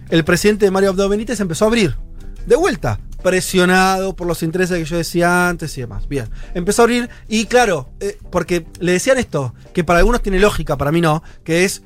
el 0.10 0.24
presidente 0.24 0.72
Mario 0.72 0.92
Abdo 0.92 1.10
Benítez 1.10 1.42
empezó 1.42 1.66
a 1.66 1.68
abrir. 1.68 1.98
De 2.46 2.56
vuelta, 2.56 3.02
presionado 3.22 4.16
por 4.16 4.28
los 4.28 4.44
intereses 4.44 4.78
que 4.78 4.86
yo 4.86 4.96
decía 4.96 5.50
antes 5.50 5.78
y 5.78 5.82
demás. 5.82 6.08
Bien, 6.08 6.30
empezó 6.54 6.84
a 6.84 6.86
abrir 6.86 7.10
y 7.28 7.46
claro, 7.48 7.90
eh, 8.00 8.18
porque 8.32 8.66
le 8.80 8.94
decían 8.94 9.18
esto, 9.18 9.54
que 9.74 9.84
para 9.84 10.00
algunos 10.00 10.22
tiene 10.22 10.40
lógica, 10.40 10.78
para 10.78 10.94
mí 10.94 11.02
no, 11.02 11.24
que 11.44 11.66
es, 11.66 11.82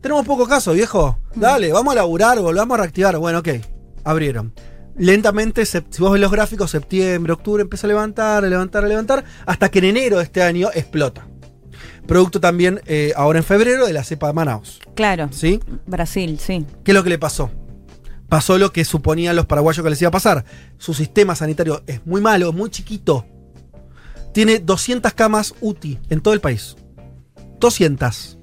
tenemos 0.00 0.24
pocos 0.26 0.46
casos, 0.46 0.76
viejo, 0.76 1.18
dale, 1.34 1.72
vamos 1.72 1.92
a 1.92 1.96
laburar, 1.96 2.38
volvamos 2.38 2.76
a 2.76 2.82
reactivar. 2.82 3.16
Bueno, 3.16 3.38
ok, 3.40 3.48
abrieron. 4.04 4.52
Lentamente, 4.98 5.66
si 5.66 5.80
vos 5.98 6.12
ves 6.12 6.20
los 6.20 6.30
gráficos, 6.30 6.70
septiembre, 6.70 7.32
octubre 7.32 7.62
empieza 7.62 7.86
a 7.86 7.88
levantar, 7.88 8.44
a 8.44 8.48
levantar, 8.48 8.84
a 8.84 8.88
levantar, 8.88 9.24
hasta 9.46 9.70
que 9.70 9.80
en 9.80 9.86
enero 9.86 10.18
de 10.18 10.24
este 10.24 10.42
año 10.42 10.68
explota. 10.72 11.26
Producto 12.06 12.40
también, 12.40 12.80
eh, 12.86 13.12
ahora 13.16 13.38
en 13.38 13.44
febrero, 13.44 13.86
de 13.86 13.92
la 13.92 14.04
cepa 14.04 14.28
de 14.28 14.32
Manaus. 14.32 14.80
Claro. 14.94 15.28
¿Sí? 15.32 15.60
Brasil, 15.86 16.38
sí. 16.38 16.64
¿Qué 16.84 16.92
es 16.92 16.94
lo 16.94 17.02
que 17.02 17.10
le 17.10 17.18
pasó? 17.18 17.50
Pasó 18.28 18.58
lo 18.58 18.72
que 18.72 18.84
suponían 18.84 19.36
los 19.36 19.46
paraguayos 19.46 19.82
que 19.82 19.90
les 19.90 20.00
iba 20.02 20.08
a 20.08 20.12
pasar. 20.12 20.44
Su 20.78 20.94
sistema 20.94 21.34
sanitario 21.34 21.82
es 21.86 22.04
muy 22.06 22.20
malo, 22.20 22.52
muy 22.52 22.70
chiquito. 22.70 23.24
Tiene 24.32 24.58
200 24.58 25.12
camas 25.14 25.54
UTI 25.60 25.98
en 26.10 26.20
todo 26.20 26.34
el 26.34 26.40
país. 26.40 26.76
200. 27.58 28.35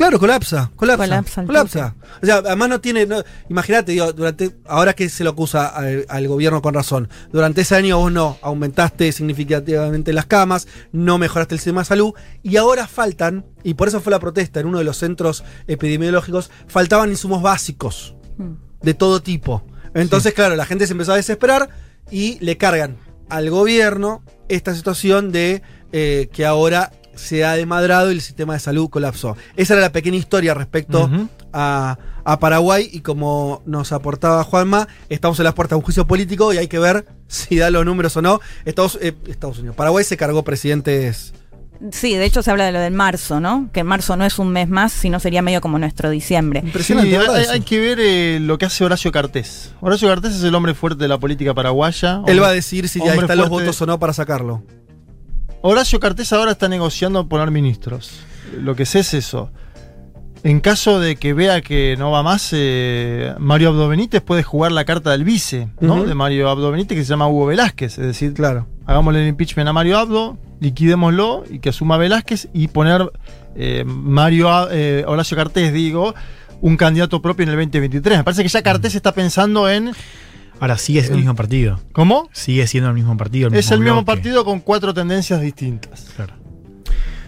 Claro, 0.00 0.18
colapsa, 0.18 0.70
colapsa. 0.76 1.04
Colapsa 1.06 1.44
Colapsa. 1.44 1.94
O 2.22 2.24
sea, 2.26 2.36
además 2.36 2.70
no 2.70 2.80
tiene. 2.80 3.04
no- 3.04 3.22
Imagínate, 3.50 3.92
digo, 3.92 4.14
durante. 4.14 4.56
Ahora 4.66 4.94
que 4.94 5.10
se 5.10 5.24
lo 5.24 5.30
acusa 5.30 5.66
al, 5.66 6.06
al 6.08 6.26
gobierno 6.26 6.62
con 6.62 6.72
razón. 6.72 7.10
Durante 7.30 7.60
ese 7.60 7.74
año 7.76 7.98
vos 7.98 8.10
no 8.10 8.38
aumentaste 8.40 9.12
significativamente 9.12 10.14
las 10.14 10.24
camas, 10.24 10.66
no 10.92 11.18
mejoraste 11.18 11.54
el 11.54 11.58
sistema 11.58 11.82
de 11.82 11.84
salud. 11.84 12.14
Y 12.42 12.56
ahora 12.56 12.86
faltan, 12.86 13.44
y 13.62 13.74
por 13.74 13.88
eso 13.88 14.00
fue 14.00 14.10
la 14.10 14.20
protesta 14.20 14.58
en 14.60 14.68
uno 14.68 14.78
de 14.78 14.84
los 14.84 14.96
centros 14.96 15.44
epidemiológicos, 15.66 16.50
faltaban 16.66 17.10
insumos 17.10 17.42
básicos 17.42 18.14
Mm. 18.38 18.52
de 18.80 18.94
todo 18.94 19.20
tipo. 19.20 19.62
Entonces, 19.92 20.32
claro, 20.32 20.56
la 20.56 20.64
gente 20.64 20.86
se 20.86 20.92
empezó 20.92 21.12
a 21.12 21.16
desesperar 21.16 21.68
y 22.10 22.38
le 22.40 22.56
cargan 22.56 22.96
al 23.28 23.50
gobierno 23.50 24.22
esta 24.48 24.74
situación 24.74 25.30
de 25.30 25.60
eh, 25.92 26.28
que 26.32 26.46
ahora 26.46 26.90
se 27.20 27.44
ha 27.44 27.54
desmadrado 27.54 28.10
y 28.10 28.14
el 28.14 28.20
sistema 28.20 28.54
de 28.54 28.60
salud 28.60 28.88
colapsó. 28.88 29.36
Esa 29.56 29.74
era 29.74 29.82
la 29.82 29.92
pequeña 29.92 30.16
historia 30.16 30.54
respecto 30.54 31.10
a, 31.52 31.98
a 32.24 32.38
Paraguay 32.38 32.88
y 32.92 33.00
como 33.00 33.62
nos 33.66 33.92
aportaba 33.92 34.44
Juanma, 34.44 34.88
estamos 35.08 35.38
en 35.38 35.44
las 35.44 35.54
puertas 35.54 35.76
de 35.76 35.76
un 35.76 35.82
juicio 35.82 36.06
político 36.06 36.52
y 36.52 36.58
hay 36.58 36.68
que 36.68 36.78
ver 36.78 37.06
si 37.28 37.56
da 37.56 37.70
los 37.70 37.84
números 37.84 38.16
o 38.16 38.22
no. 38.22 38.40
Estados, 38.64 38.98
eh, 39.00 39.14
Estados 39.26 39.58
Unidos, 39.58 39.76
Paraguay 39.76 40.04
se 40.04 40.16
cargó 40.16 40.42
presidentes. 40.42 41.32
Sí, 41.92 42.14
de 42.14 42.26
hecho 42.26 42.42
se 42.42 42.50
habla 42.50 42.66
de 42.66 42.72
lo 42.72 42.78
del 42.78 42.92
marzo, 42.92 43.40
¿no? 43.40 43.70
Que 43.72 43.84
marzo 43.84 44.14
no 44.14 44.26
es 44.26 44.38
un 44.38 44.50
mes 44.50 44.68
más, 44.68 44.92
sino 44.92 45.18
sería 45.18 45.40
medio 45.40 45.62
como 45.62 45.78
nuestro 45.78 46.10
diciembre. 46.10 46.60
Impresionante, 46.62 47.16
hay, 47.16 47.60
que 47.62 47.80
ver 47.80 47.98
eh, 48.00 48.38
lo 48.38 48.58
que 48.58 48.66
hace 48.66 48.84
Horacio 48.84 49.10
Cartés. 49.10 49.72
Horacio 49.80 50.08
Cartés 50.08 50.34
es 50.34 50.42
el 50.42 50.54
hombre 50.54 50.74
fuerte 50.74 51.02
de 51.02 51.08
la 51.08 51.18
política 51.18 51.54
paraguaya. 51.54 52.20
Él 52.26 52.42
va 52.42 52.48
a 52.48 52.52
decir 52.52 52.86
si 52.88 52.98
ya 52.98 53.14
están 53.14 53.38
los 53.38 53.48
votos 53.48 53.80
o 53.80 53.86
no 53.86 53.98
para 53.98 54.12
sacarlo. 54.12 54.62
Horacio 55.62 56.00
Cartés 56.00 56.32
ahora 56.32 56.52
está 56.52 56.68
negociando 56.68 57.28
poner 57.28 57.50
ministros. 57.50 58.20
Lo 58.58 58.74
que 58.74 58.86
sé 58.86 59.00
es 59.00 59.14
eso. 59.14 59.50
En 60.42 60.60
caso 60.60 61.00
de 61.00 61.16
que 61.16 61.34
vea 61.34 61.60
que 61.60 61.96
no 61.98 62.10
va 62.10 62.22
más, 62.22 62.48
eh, 62.52 63.34
Mario 63.38 63.68
Abdo 63.68 63.88
Benítez 63.88 64.22
puede 64.22 64.42
jugar 64.42 64.72
la 64.72 64.86
carta 64.86 65.10
del 65.10 65.22
vice, 65.22 65.68
¿no? 65.80 66.02
De 66.04 66.14
Mario 66.14 66.48
Abdo 66.48 66.70
Benítez, 66.70 66.96
que 66.96 67.04
se 67.04 67.10
llama 67.10 67.28
Hugo 67.28 67.46
Velázquez. 67.46 67.98
Es 67.98 68.06
decir, 68.06 68.32
Claro. 68.32 68.66
hagámosle 68.86 69.20
el 69.22 69.28
impeachment 69.28 69.68
a 69.68 69.74
Mario 69.74 69.98
Abdo, 69.98 70.38
liquidémoslo 70.60 71.44
y 71.50 71.58
que 71.58 71.68
asuma 71.68 71.98
Velázquez 71.98 72.48
y 72.54 72.68
poner 72.68 73.12
eh, 73.54 73.84
Mario 73.84 74.48
A- 74.50 74.68
eh, 74.70 75.04
Horacio 75.06 75.36
Cartés, 75.36 75.74
digo, 75.74 76.14
un 76.62 76.76
candidato 76.78 77.20
propio 77.20 77.42
en 77.42 77.50
el 77.50 77.56
2023. 77.56 78.18
Me 78.18 78.24
parece 78.24 78.42
que 78.42 78.48
ya 78.48 78.62
Cartés 78.62 78.94
está 78.94 79.12
pensando 79.12 79.68
en 79.68 79.92
Ahora 80.60 80.76
sigue 80.78 81.00
siendo 81.00 81.16
el 81.16 81.22
mismo 81.22 81.34
partido. 81.34 81.80
¿Cómo? 81.92 82.28
Sigue 82.32 82.66
siendo 82.66 82.88
el 82.90 82.94
mismo 82.94 83.16
partido. 83.16 83.48
Es 83.52 83.70
el 83.70 83.80
mismo 83.80 84.02
bloque. 84.02 84.06
partido 84.06 84.44
con 84.44 84.60
cuatro 84.60 84.92
tendencias 84.94 85.40
distintas. 85.40 86.10
Claro. 86.14 86.34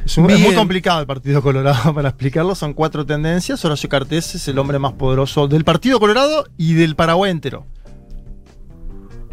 Es, 0.05 0.19
un- 0.19 0.29
es 0.31 0.37
Bien. 0.37 0.49
muy 0.49 0.55
complicado 0.55 1.01
el 1.01 1.07
Partido 1.07 1.41
Colorado 1.43 1.95
para 1.95 2.11
explicarlo. 2.11 2.55
Son 2.55 2.75
cuatro 2.75 3.07
tendencias. 3.07 3.65
Horacio 3.65 3.89
Cartés 3.89 4.35
es 4.35 4.47
el 4.49 4.59
hombre 4.59 4.79
más 4.79 4.93
poderoso 4.93 5.49
del 5.49 5.65
Partido 5.65 5.99
Colorado 5.99 6.45
y 6.59 6.75
del 6.75 6.95
Paraguay 6.95 7.31
entero. 7.31 7.67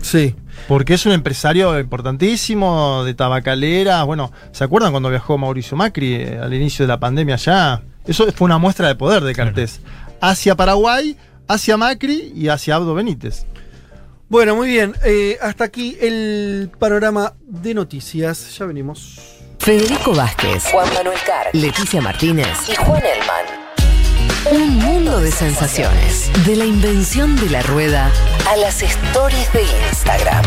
Sí. 0.02 0.36
Porque 0.68 0.94
es 0.94 1.06
un 1.06 1.12
empresario 1.12 1.78
importantísimo 1.80 3.04
de 3.04 3.14
tabacalera. 3.14 4.04
Bueno, 4.04 4.32
¿se 4.52 4.64
acuerdan 4.64 4.92
cuando 4.92 5.10
viajó 5.10 5.38
Mauricio 5.38 5.76
Macri 5.76 6.14
eh, 6.16 6.40
al 6.42 6.54
inicio 6.54 6.84
de 6.84 6.88
la 6.88 7.00
pandemia 7.00 7.36
allá? 7.36 7.82
Eso 8.06 8.26
fue 8.34 8.46
una 8.46 8.58
muestra 8.58 8.88
de 8.88 8.96
poder 8.96 9.24
de 9.24 9.34
Cartés. 9.36 9.82
Hacia 10.22 10.56
Paraguay, 10.56 11.18
hacia 11.48 11.78
Macri 11.78 12.32
y 12.36 12.48
hacia 12.48 12.76
Abdo 12.76 12.94
Benítez. 12.94 13.46
Bueno, 14.30 14.56
muy 14.56 14.68
bien. 14.70 14.96
eh, 15.04 15.38
hasta 15.42 15.63
aquí 15.63 15.98
el 16.00 16.70
panorama 16.78 17.34
de 17.42 17.74
noticias. 17.74 18.56
Ya 18.58 18.65
venimos. 18.65 19.20
Federico 19.58 20.13
Vázquez, 20.13 20.63
Juan 20.72 20.88
Manuel 20.94 21.18
Carr, 21.26 21.50
Leticia 21.54 22.00
Martínez 22.00 22.48
y 22.70 22.76
Juan 22.76 23.02
Elman. 23.04 23.46
Un 24.52 24.78
mundo 24.78 25.20
de 25.20 25.32
sensaciones. 25.32 26.32
De 26.46 26.56
la 26.56 26.65
invención 26.65 27.36
de 27.36 27.50
la 27.50 27.62
rueda 27.63 28.10
a 28.48 28.56
las 28.56 28.82
stories 28.82 29.52
de 29.52 29.63
Instagram. 29.89 30.46